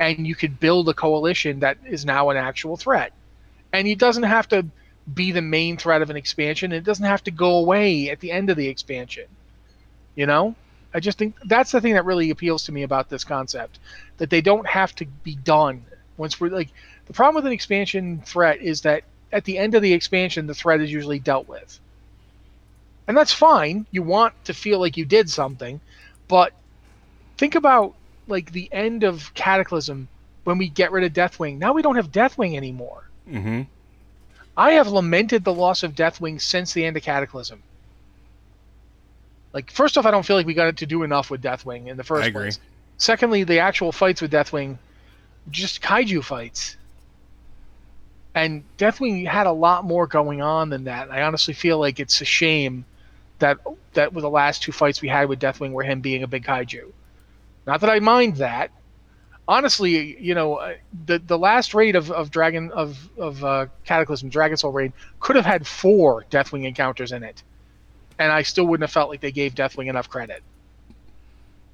[0.00, 3.12] and you could build a coalition that is now an actual threat.
[3.72, 4.66] And it doesn't have to
[5.14, 6.72] be the main threat of an expansion.
[6.72, 9.26] It doesn't have to go away at the end of the expansion.
[10.14, 10.54] You know?
[10.92, 13.78] I just think that's the thing that really appeals to me about this concept.
[14.16, 15.84] That they don't have to be done.
[16.16, 16.70] Once we're like
[17.06, 20.54] the problem with an expansion threat is that at the end of the expansion the
[20.54, 21.78] threat is usually dealt with.
[23.06, 23.86] And that's fine.
[23.90, 25.80] You want to feel like you did something,
[26.26, 26.52] but
[27.36, 27.94] think about
[28.26, 30.08] like the end of Cataclysm
[30.44, 31.58] when we get rid of Deathwing.
[31.58, 33.04] Now we don't have Deathwing anymore.
[33.30, 33.62] Mm-hmm.
[34.58, 37.62] I have lamented the loss of Deathwing since the end of Cataclysm.
[39.52, 41.96] Like, first off, I don't feel like we got to do enough with Deathwing in
[41.96, 42.42] the first I agree.
[42.42, 42.58] place.
[42.96, 44.78] Secondly, the actual fights with Deathwing,
[45.48, 46.76] just kaiju fights.
[48.34, 51.08] And Deathwing had a lot more going on than that.
[51.10, 52.84] I honestly feel like it's a shame
[53.38, 53.58] that
[53.94, 56.44] that with the last two fights we had with Deathwing were him being a big
[56.44, 56.90] kaiju.
[57.64, 58.72] Not that I mind that.
[59.48, 60.74] Honestly, you know, uh,
[61.06, 65.36] the the last raid of, of Dragon of of uh, Cataclysm, Dragon Soul raid, could
[65.36, 67.42] have had four Deathwing encounters in it,
[68.18, 70.42] and I still wouldn't have felt like they gave Deathwing enough credit.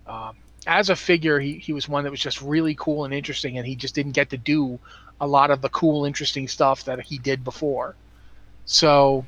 [0.07, 3.59] Um, as a figure, he, he was one that was just really cool and interesting,
[3.59, 4.79] and he just didn't get to do
[5.21, 7.95] a lot of the cool, interesting stuff that he did before.
[8.65, 9.27] So,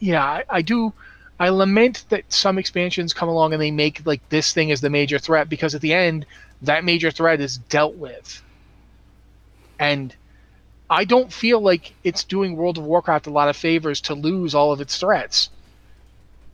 [0.00, 0.92] yeah, I, I do.
[1.40, 4.90] I lament that some expansions come along and they make like this thing as the
[4.90, 6.26] major threat because at the end,
[6.60, 8.42] that major threat is dealt with.
[9.78, 10.14] And
[10.90, 14.54] I don't feel like it's doing World of Warcraft a lot of favors to lose
[14.54, 15.48] all of its threats.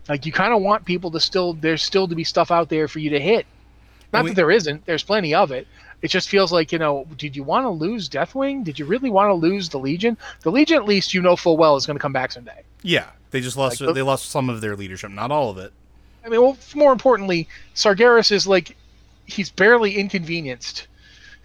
[0.08, 2.86] Like you kind of want people to still there's still to be stuff out there
[2.86, 3.44] for you to hit.
[4.12, 4.86] Not we- that there isn't.
[4.86, 5.66] There's plenty of it.
[6.02, 7.06] It just feels like you know.
[7.16, 8.64] Did you want to lose Deathwing?
[8.64, 10.16] Did you really want to lose the Legion?
[10.42, 12.62] The Legion, at least, you know full well is going to come back someday.
[12.82, 13.80] Yeah, they just lost.
[13.80, 15.72] Like they lost some of their leadership, not all of it.
[16.24, 18.76] I mean, well, more importantly, Sargeras is like
[19.26, 20.86] he's barely inconvenienced.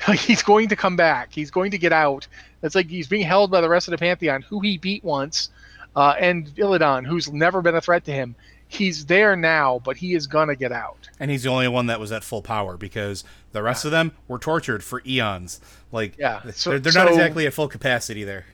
[0.08, 1.32] Like he's going to come back.
[1.32, 2.26] He's going to get out.
[2.64, 5.52] It's like he's being held by the rest of the Pantheon, who he beat once,
[5.96, 8.34] uh, and Illidan, who's never been a threat to him.
[8.74, 11.10] He's there now, but he is gonna get out.
[11.20, 14.14] And he's the only one that was at full power because the rest of them
[14.30, 15.60] were tortured for eons.
[15.92, 18.46] Like, Yeah, so- they're, they're not so- exactly at full capacity there.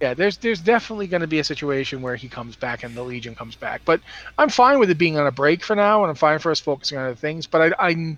[0.00, 3.02] Yeah, there's there's definitely going to be a situation where he comes back and the
[3.02, 3.80] Legion comes back.
[3.84, 4.00] But
[4.38, 6.60] I'm fine with it being on a break for now, and I'm fine for us
[6.60, 7.48] focusing on other things.
[7.48, 8.16] But I, I'm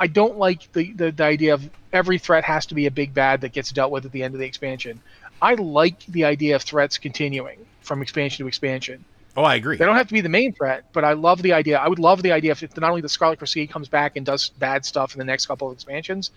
[0.00, 3.12] I don't like the, the the idea of every threat has to be a big
[3.12, 5.02] bad that gets dealt with at the end of the expansion.
[5.42, 9.04] I like the idea of threats continuing from expansion to expansion.
[9.38, 9.76] Oh, I agree.
[9.76, 11.78] They don't have to be the main threat, but I love the idea.
[11.78, 14.48] I would love the idea if not only the Scarlet Crusade comes back and does
[14.48, 16.32] bad stuff in the next couple of expansions,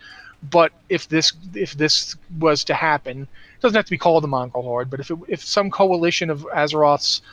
[0.52, 4.28] but if this if this was to happen, it doesn't have to be called the
[4.28, 7.24] Mongrel Horde, but if it, if some coalition of Azeroth's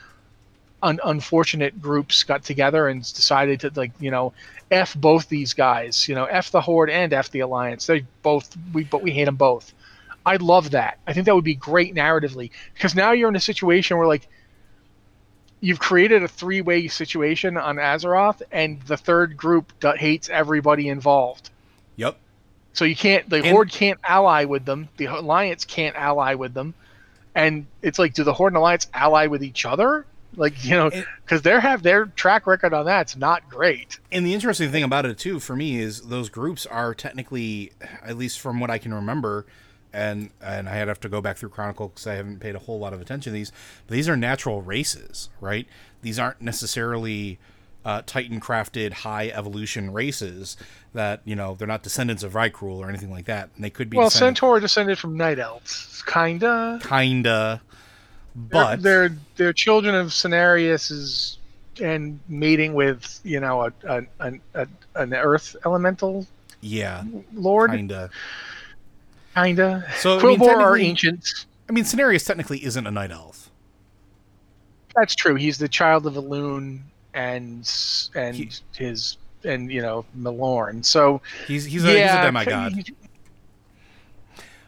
[0.83, 4.33] un, unfortunate groups got together and decided to like you know
[4.71, 8.57] f both these guys, you know f the Horde and f the Alliance, they both
[8.73, 9.75] we but we hate them both.
[10.25, 10.99] I love that.
[11.07, 14.29] I think that would be great narratively because now you're in a situation where like
[15.61, 21.51] you've created a three-way situation on Azeroth, and the third group d- hates everybody involved.
[21.97, 22.17] Yep.
[22.75, 24.89] So you can't, the And- Horde can't ally with them.
[24.99, 26.75] The Alliance can't ally with them,
[27.35, 30.07] and it's like, do the Horde and Alliance ally with each other?
[30.37, 30.91] Like you know,
[31.25, 33.99] because they have their track record on that's not great.
[34.13, 37.73] And the interesting thing about it too, for me, is those groups are technically,
[38.05, 39.47] at least from what I can remember,
[39.93, 42.59] and and I had have to go back through Chronicle because I haven't paid a
[42.61, 43.53] whole lot of attention to these.
[43.87, 45.67] But these are natural races, right?
[46.03, 47.39] These aren't necessarily
[47.85, 50.57] uh, Titan crafted high evolution races
[50.95, 53.51] that you know they're not descendants of Rykruel or anything like that.
[53.55, 56.81] And they could be Well, descended- Centaur descended from Night Elves, kinda.
[56.83, 57.61] kinda,
[58.35, 61.39] They're- but they're they're children of Cenarius's
[61.81, 66.27] and mating with you know a, a, a, a an Earth elemental
[66.61, 67.71] yeah, lord.
[67.71, 68.11] kinda.
[69.45, 69.85] Kinda.
[69.97, 71.47] So I mean, are ancients.
[71.69, 73.51] I mean, Cenarius technically isn't a night elf.
[74.97, 75.35] That's true.
[75.35, 76.81] He's the child of Elune
[77.15, 77.71] and
[78.15, 80.85] and He- his and you know Malorne.
[80.85, 82.91] So He's he's a, yeah, he's a demigod.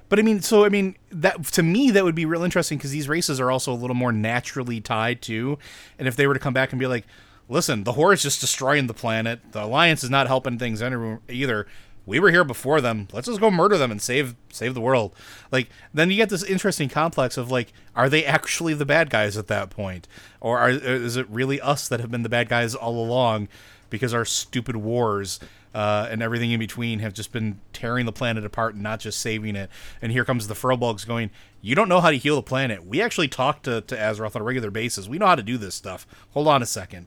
[0.09, 2.91] But I mean, so I mean, that to me that would be real interesting because
[2.91, 5.57] these races are also a little more naturally tied to,
[5.99, 7.07] and if they were to come back and be like,
[7.49, 9.41] "Listen, the Horde is just destroying the planet.
[9.53, 11.67] The Alliance is not helping things either.
[12.11, 13.09] We were here before them.
[13.13, 15.15] Let's just go murder them and save save the world."
[15.51, 19.37] Like then you get this interesting complex of like, are they actually the bad guys
[19.37, 20.07] at that point,
[20.41, 23.49] or are, is it really us that have been the bad guys all along
[23.89, 25.41] because our stupid wars?
[25.75, 29.21] uh, and everything in between have just been tearing the planet apart and not just
[29.21, 29.71] saving it.
[30.03, 31.31] And here comes the Furbolgs going,
[31.63, 32.85] You don't know how to heal the planet.
[32.85, 35.09] We actually talk to, to Azeroth on a regular basis.
[35.09, 36.07] We know how to do this stuff.
[36.33, 37.07] Hold on a second.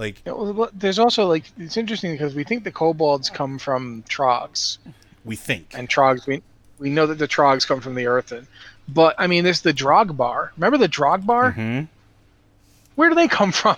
[0.00, 4.02] Like, Yeah, well, there's also like it's interesting because we think the kobolds come from
[4.08, 4.78] trogs,
[5.26, 5.72] we think.
[5.74, 6.42] and trogs we
[6.78, 8.32] we know that the trogs come from the earth.
[8.32, 8.46] And,
[8.88, 10.50] but I mean, there's the Drogbar.
[10.56, 11.52] Remember the Drogbar?
[11.54, 11.80] hmm
[12.94, 13.76] Where do they come from?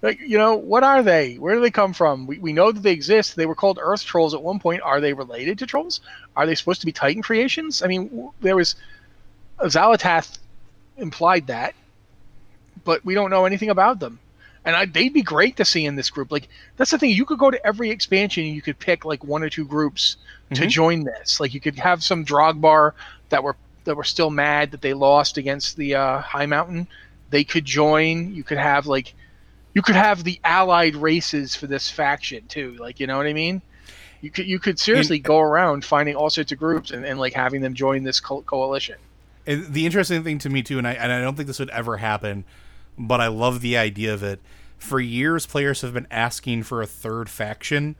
[0.00, 1.34] Like you know, what are they?
[1.34, 2.26] Where do they come from?
[2.26, 3.36] We, we know that they exist.
[3.36, 4.80] They were called Earth Trolls at one point.
[4.82, 6.00] Are they related to trolls?
[6.34, 7.82] Are they supposed to be Titan creations?
[7.82, 8.74] I mean, w- there was
[9.60, 10.38] Xal'atath
[10.96, 11.74] implied that,
[12.84, 14.18] but we don't know anything about them.
[14.64, 16.30] And I, they'd be great to see in this group.
[16.30, 17.10] Like that's the thing.
[17.10, 20.16] You could go to every expansion and you could pick like one or two groups
[20.54, 20.68] to Mhm.
[20.68, 21.40] join this.
[21.40, 22.92] Like you could have some Drogbar
[23.30, 26.86] that were that were still mad that they lost against the uh, Highmountain.
[27.30, 28.32] They could join.
[28.34, 29.14] You could have like
[29.74, 32.76] you could have the allied races for this faction too.
[32.78, 33.62] Like you know what I mean?
[34.20, 37.32] You could you could seriously go around finding all sorts of groups and, and like
[37.32, 38.96] having them join this co- coalition.
[39.44, 41.70] And the interesting thing to me too, and I and I don't think this would
[41.70, 42.44] ever happen,
[42.98, 44.40] but I love the idea of it.
[44.78, 47.96] For years, players have been asking for a third faction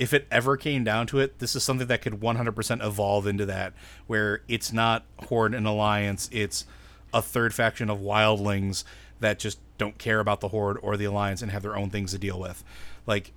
[0.00, 3.44] if it ever came down to it, this is something that could 100% evolve into
[3.44, 3.74] that,
[4.06, 6.64] where it's not Horde and Alliance, it's
[7.12, 8.82] a third faction of wildlings
[9.20, 12.12] that just don't care about the Horde or the Alliance and have their own things
[12.12, 12.64] to deal with.
[13.06, 13.32] Like,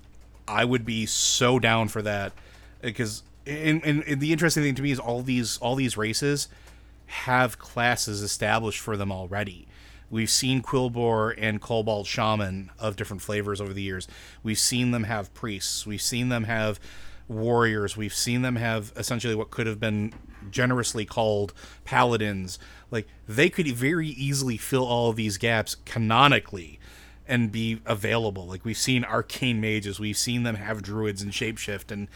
[0.48, 2.32] I would be so down for that
[2.80, 6.48] because and, and, and the interesting thing to me is all these all these races
[7.06, 9.66] have classes established for them already.
[10.14, 14.06] We've seen Quilboar and Kobold Shaman of different flavors over the years.
[14.44, 15.88] We've seen them have priests.
[15.88, 16.78] We've seen them have
[17.26, 17.96] warriors.
[17.96, 20.12] We've seen them have essentially what could have been
[20.52, 21.52] generously called
[21.84, 22.60] paladins.
[22.92, 26.78] Like they could very easily fill all of these gaps canonically
[27.26, 28.46] and be available.
[28.46, 32.06] Like we've seen arcane mages, we've seen them have druids and shapeshift and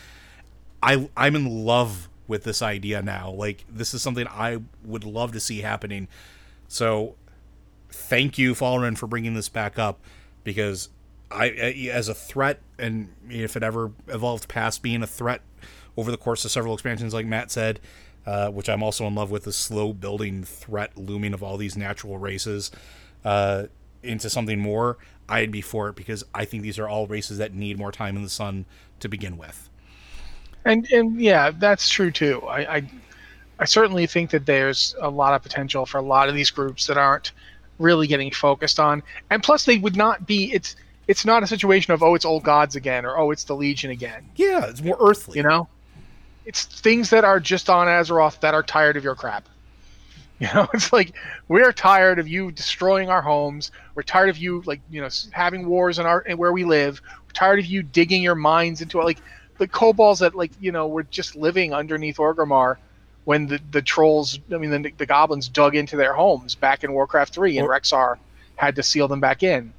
[0.80, 3.32] I I'm in love with this idea now.
[3.32, 6.06] Like this is something I would love to see happening.
[6.68, 7.16] So
[7.88, 10.00] thank you, Fallen, for bringing this back up
[10.44, 10.88] because
[11.30, 11.48] I,
[11.92, 15.42] as a threat, and if it ever evolved past being a threat
[15.96, 17.80] over the course of several expansions, like Matt said,
[18.26, 21.76] uh, which I'm also in love with, the slow building threat looming of all these
[21.76, 22.70] natural races
[23.24, 23.64] uh,
[24.02, 27.52] into something more, I'd be for it because I think these are all races that
[27.54, 28.64] need more time in the sun
[29.00, 29.68] to begin with.
[30.64, 32.42] And and yeah, that's true too.
[32.42, 32.90] I, I
[33.60, 36.86] I certainly think that there's a lot of potential for a lot of these groups
[36.86, 37.32] that aren't
[37.78, 39.02] really getting focused on.
[39.30, 40.52] And plus, they would not be.
[40.52, 40.76] It's
[41.06, 43.90] it's not a situation of oh, it's old gods again or oh, it's the Legion
[43.90, 44.24] again.
[44.36, 45.38] Yeah, it's more earthly.
[45.38, 45.68] You know,
[46.44, 49.48] it's things that are just on Azeroth that are tired of your crap.
[50.40, 51.16] You know, it's like
[51.48, 53.72] we're tired of you destroying our homes.
[53.96, 57.02] We're tired of you like you know having wars in our in where we live.
[57.26, 59.04] We're tired of you digging your mines into it.
[59.04, 59.18] Like
[59.58, 62.76] the kobolds that like you know were just living underneath Orgrimmar
[63.28, 66.94] when the, the trolls, I mean, the, the goblins dug into their homes back in
[66.94, 68.16] Warcraft 3 and or, Rexxar
[68.56, 69.70] had to seal them back in.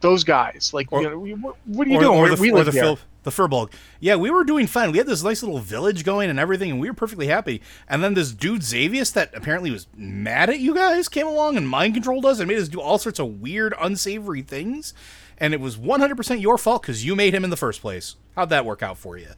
[0.00, 2.18] Those guys, like, or, you know, what, what, are you or, doing?
[2.18, 3.72] Or the, we or the, the Firbolg.
[3.98, 4.92] Yeah, we were doing fine.
[4.92, 7.62] We had this nice little village going and everything, and we were perfectly happy.
[7.88, 11.66] And then this dude, Xavius, that apparently was mad at you guys, came along and
[11.66, 14.92] mind controlled us and made us do all sorts of weird, unsavory things.
[15.38, 18.16] And it was 100% your fault because you made him in the first place.
[18.36, 19.28] How'd that work out for you?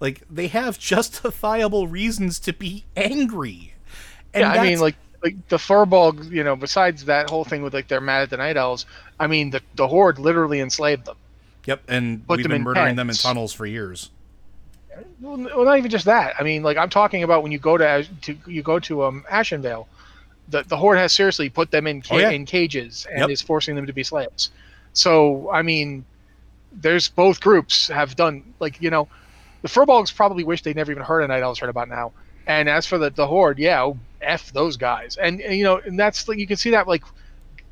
[0.00, 3.74] Like they have justifiable reasons to be angry.
[4.32, 7.74] And yeah, I mean, like like the Firbolg, you know, besides that whole thing with
[7.74, 8.86] like they're mad at the Night Elves,
[9.18, 11.16] I mean, the the Horde literally enslaved them.
[11.66, 14.10] Yep, and Put we've been murdering them in tunnels for years.
[15.20, 16.34] Well, not even just that.
[16.38, 19.24] I mean, like I'm talking about when you go to, to you go to um
[19.30, 19.86] Ashenvale,
[20.48, 22.30] the the Horde has seriously put them in ca- oh, yeah.
[22.30, 23.30] in cages and yep.
[23.30, 24.50] is forcing them to be slaves.
[24.92, 26.04] So I mean,
[26.72, 29.08] there's both groups have done like you know
[29.62, 32.12] the Firbolgs probably wish they never even heard of Night Elves right about now.
[32.46, 35.16] And as for the, the Horde, yeah, oh, f those guys.
[35.16, 37.04] And, and you know, and that's like you can see that like,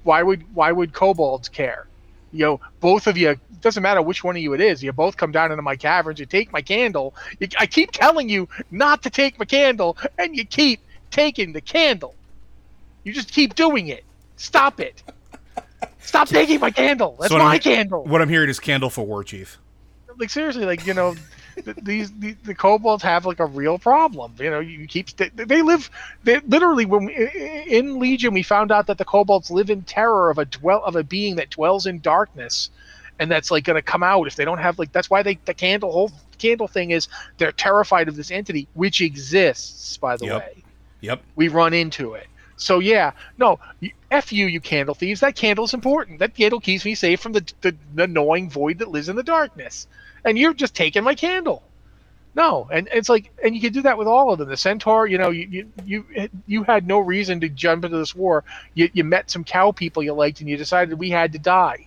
[0.02, 1.86] why would why would kobolds care?
[2.32, 4.82] You know, both of you doesn't matter which one of you it is.
[4.82, 6.20] You both come down into my caverns.
[6.20, 7.14] You take my candle.
[7.40, 10.80] You, I keep telling you not to take my candle, and you keep
[11.10, 12.14] taking the candle.
[13.04, 14.04] You just keep doing it.
[14.36, 15.02] Stop it.
[16.00, 17.16] Stop taking my candle.
[17.18, 18.04] That's so my I'm, candle.
[18.04, 19.58] What I'm hearing is candle for war chief.
[20.18, 21.14] Like seriously, like you know,
[21.82, 24.34] these the, the kobolds have like a real problem.
[24.38, 25.90] You know, you keep they live
[26.24, 30.30] they literally when we, in Legion we found out that the kobolds live in terror
[30.30, 32.70] of a dwell of a being that dwells in darkness,
[33.18, 35.38] and that's like going to come out if they don't have like that's why they
[35.44, 40.26] the candle whole candle thing is they're terrified of this entity which exists by the
[40.26, 40.38] yep.
[40.38, 40.62] way.
[41.00, 41.22] Yep.
[41.36, 42.26] We run into it.
[42.58, 43.58] So yeah, no,
[44.10, 45.20] f you, you candle thieves.
[45.20, 46.20] That candle's important.
[46.20, 49.22] That candle keeps me safe from the, the, the annoying void that lives in the
[49.22, 49.86] darkness
[50.26, 51.62] and you're just taking my candle.
[52.34, 54.50] No, and it's like, and you can do that with all of them.
[54.50, 58.14] The centaur, you know, you you you, you had no reason to jump into this
[58.14, 58.44] war.
[58.74, 61.86] You you met some cow people you liked, and you decided we had to die.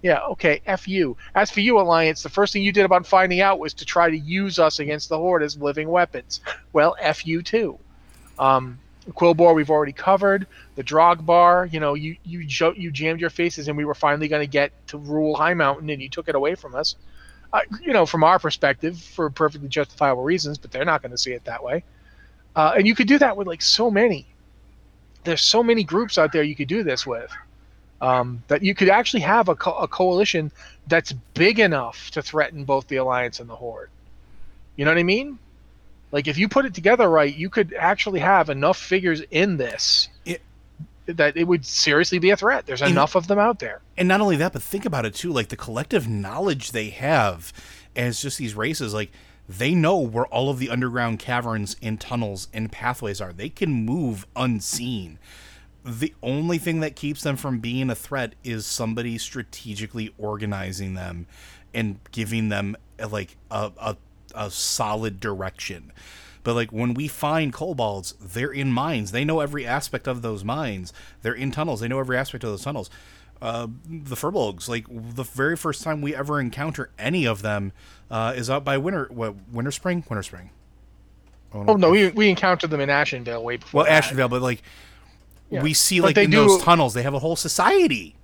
[0.00, 1.18] Yeah, okay, f you.
[1.34, 4.08] As for you, Alliance, the first thing you did about finding out was to try
[4.08, 6.40] to use us against the Horde as living weapons.
[6.72, 7.78] Well, f you too.
[8.38, 8.78] Um,
[9.54, 10.46] we've already covered.
[10.74, 14.42] The Drogbar, you know, you you you jammed your faces, and we were finally going
[14.42, 16.96] to get to rule Highmountain, and you took it away from us
[17.52, 21.18] uh, you know, from our perspective, for perfectly justifiable reasons, but they're not going to
[21.18, 21.84] see it that way.
[22.56, 24.26] Uh, and you could do that with like so many.
[25.24, 27.30] There's so many groups out there you could do this with.
[28.00, 30.50] Um, that you could actually have a, co- a coalition
[30.88, 33.90] that's big enough to threaten both the alliance and the horde.
[34.74, 35.38] You know what I mean?
[36.10, 40.08] Like if you put it together right, you could actually have enough figures in this
[41.06, 42.66] that it would seriously be a threat.
[42.66, 43.80] There's and, enough of them out there.
[43.96, 45.32] And not only that, but think about it too.
[45.32, 47.52] Like the collective knowledge they have
[47.96, 49.10] as just these races, like
[49.48, 53.32] they know where all of the underground caverns and tunnels and pathways are.
[53.32, 55.18] They can move unseen.
[55.84, 61.26] The only thing that keeps them from being a threat is somebody strategically organizing them
[61.74, 62.76] and giving them
[63.10, 63.96] like a, a
[64.34, 65.92] a solid direction.
[66.44, 69.12] But like when we find kobolds, they're in mines.
[69.12, 70.92] They know every aspect of those mines.
[71.22, 71.80] They're in tunnels.
[71.80, 72.90] They know every aspect of those tunnels.
[73.40, 77.72] Uh, the furbolgs, like the very first time we ever encounter any of them,
[78.10, 80.50] uh, is out by Winter, what, Winterspring, Winter Spring.
[81.54, 83.80] Oh no, we, we encountered them in Ashenvale way before.
[83.82, 84.04] Well, that.
[84.04, 84.62] Ashenvale, but like
[85.50, 85.62] Yeah.
[85.62, 88.14] we see like in do- those tunnels, they have a whole society.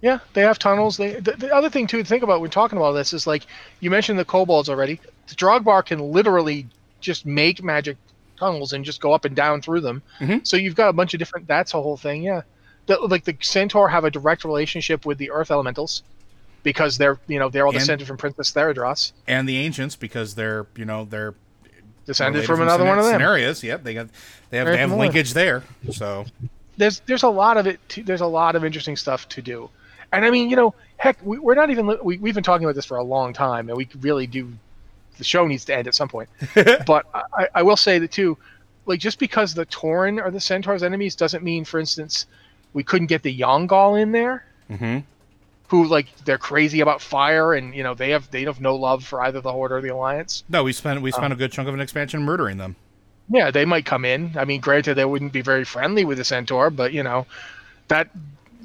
[0.00, 0.96] Yeah, they have tunnels.
[0.96, 3.46] They the, the other thing too to think about when talking about this is like
[3.80, 5.00] you mentioned the kobolds already.
[5.28, 6.66] The Drogbar can literally
[7.04, 7.96] just make magic
[8.38, 10.02] tunnels and just go up and down through them.
[10.20, 10.44] Mhm.
[10.46, 11.46] So you've got a bunch of different.
[11.46, 12.22] That's a whole thing.
[12.22, 12.42] Yeah,
[12.86, 16.02] the, like the Centaur have a direct relationship with the Earth Elementals
[16.64, 20.34] because they're you know they're all And- descended from Princess Theradras, And the ancients, because
[20.34, 21.34] they're you know they're
[22.06, 23.20] descended from another one of them.
[23.20, 24.08] Cenarius, yep, they got
[24.50, 25.62] they have they have linkage there.
[25.92, 26.24] So
[26.76, 27.78] there's there's a lot of it.
[27.90, 29.70] To, there's a lot of interesting stuff to do,
[30.12, 32.74] and I mean, you know, heck, we, we're not even we, we've been talking about
[32.74, 34.52] this for a long time, and we really do.
[35.18, 36.28] The show needs to end at some point,
[36.86, 38.36] but I, I will say that too,
[38.86, 42.26] like just because the Tauren are the Centaur's enemies doesn't mean, for instance,
[42.72, 45.04] we couldn't get the Yaungol in there, mhm.
[45.68, 49.04] who like they're crazy about fire, and you know they have they have no love
[49.04, 50.44] for either the Horde or the Alliance.
[50.48, 52.76] no, we spent we spent a good chunk of an expansion murdering them.
[53.30, 54.32] Yeah, they might come in.
[54.36, 57.26] I mean, granted, they wouldn't be very friendly with the Centaur, but you know,
[57.88, 58.10] that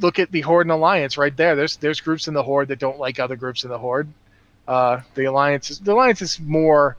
[0.02, 1.56] look at the Horde and Alliance right there.
[1.56, 4.10] There's there's groups in the Horde that don't like other groups in the Horde.
[4.70, 6.96] Uh, the Alliance is the Alliance is more.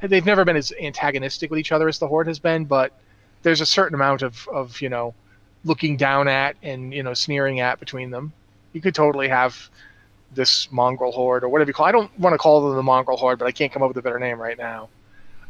[0.00, 2.90] They've never been as antagonistic with each other as the Horde has been, but
[3.42, 5.14] there's a certain amount of of you know,
[5.62, 8.32] looking down at and you know sneering at between them.
[8.72, 9.68] You could totally have
[10.34, 11.84] this mongrel horde or whatever you call.
[11.84, 13.98] I don't want to call them the mongrel horde, but I can't come up with
[13.98, 14.88] a better name right now.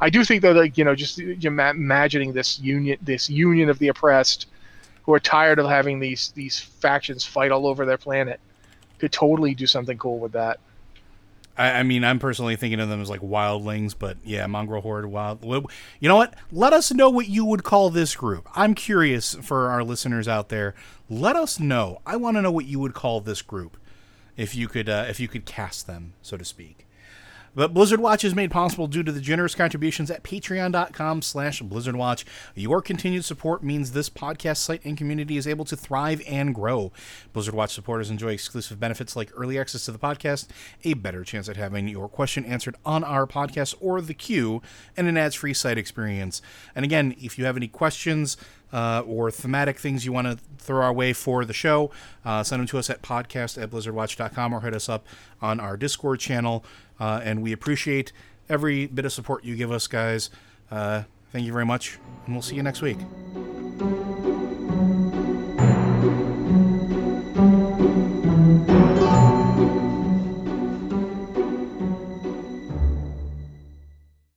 [0.01, 3.87] I do think though, like you know, just imagining this union, this union of the
[3.87, 4.49] oppressed,
[5.05, 8.41] who are tired of having these these factions fight all over their planet,
[8.99, 10.59] could totally do something cool with that.
[11.57, 15.07] I, I mean, I'm personally thinking of them as like wildlings, but yeah, mongrel horde,
[15.07, 15.45] wild.
[15.45, 16.35] You know what?
[16.51, 18.49] Let us know what you would call this group.
[18.55, 20.75] I'm curious for our listeners out there.
[21.09, 22.01] Let us know.
[22.07, 23.77] I want to know what you would call this group,
[24.37, 26.87] if you could, uh, if you could cast them, so to speak.
[27.55, 32.25] But Blizzard Watch is made possible due to the generous contributions at patreon.com slash blizzardwatch.
[32.55, 36.93] Your continued support means this podcast site and community is able to thrive and grow.
[37.35, 40.49] Blizzard Watch supporters enjoy exclusive benefits like early access to the podcast,
[40.85, 44.63] a better chance at having your question answered on our podcast or the queue,
[44.97, 46.41] and an ads-free site experience.
[46.75, 48.39] And again, if you have any questions,
[48.73, 51.91] uh, or thematic things you want to throw our way for the show,
[52.25, 55.07] uh, send them to us at podcast at blizzardwatch.com or hit us up
[55.41, 56.65] on our Discord channel.
[56.99, 58.13] Uh, and we appreciate
[58.49, 60.31] every bit of support you give us, guys.
[60.71, 61.03] Uh,
[61.33, 62.99] thank you very much, and we'll see you next week.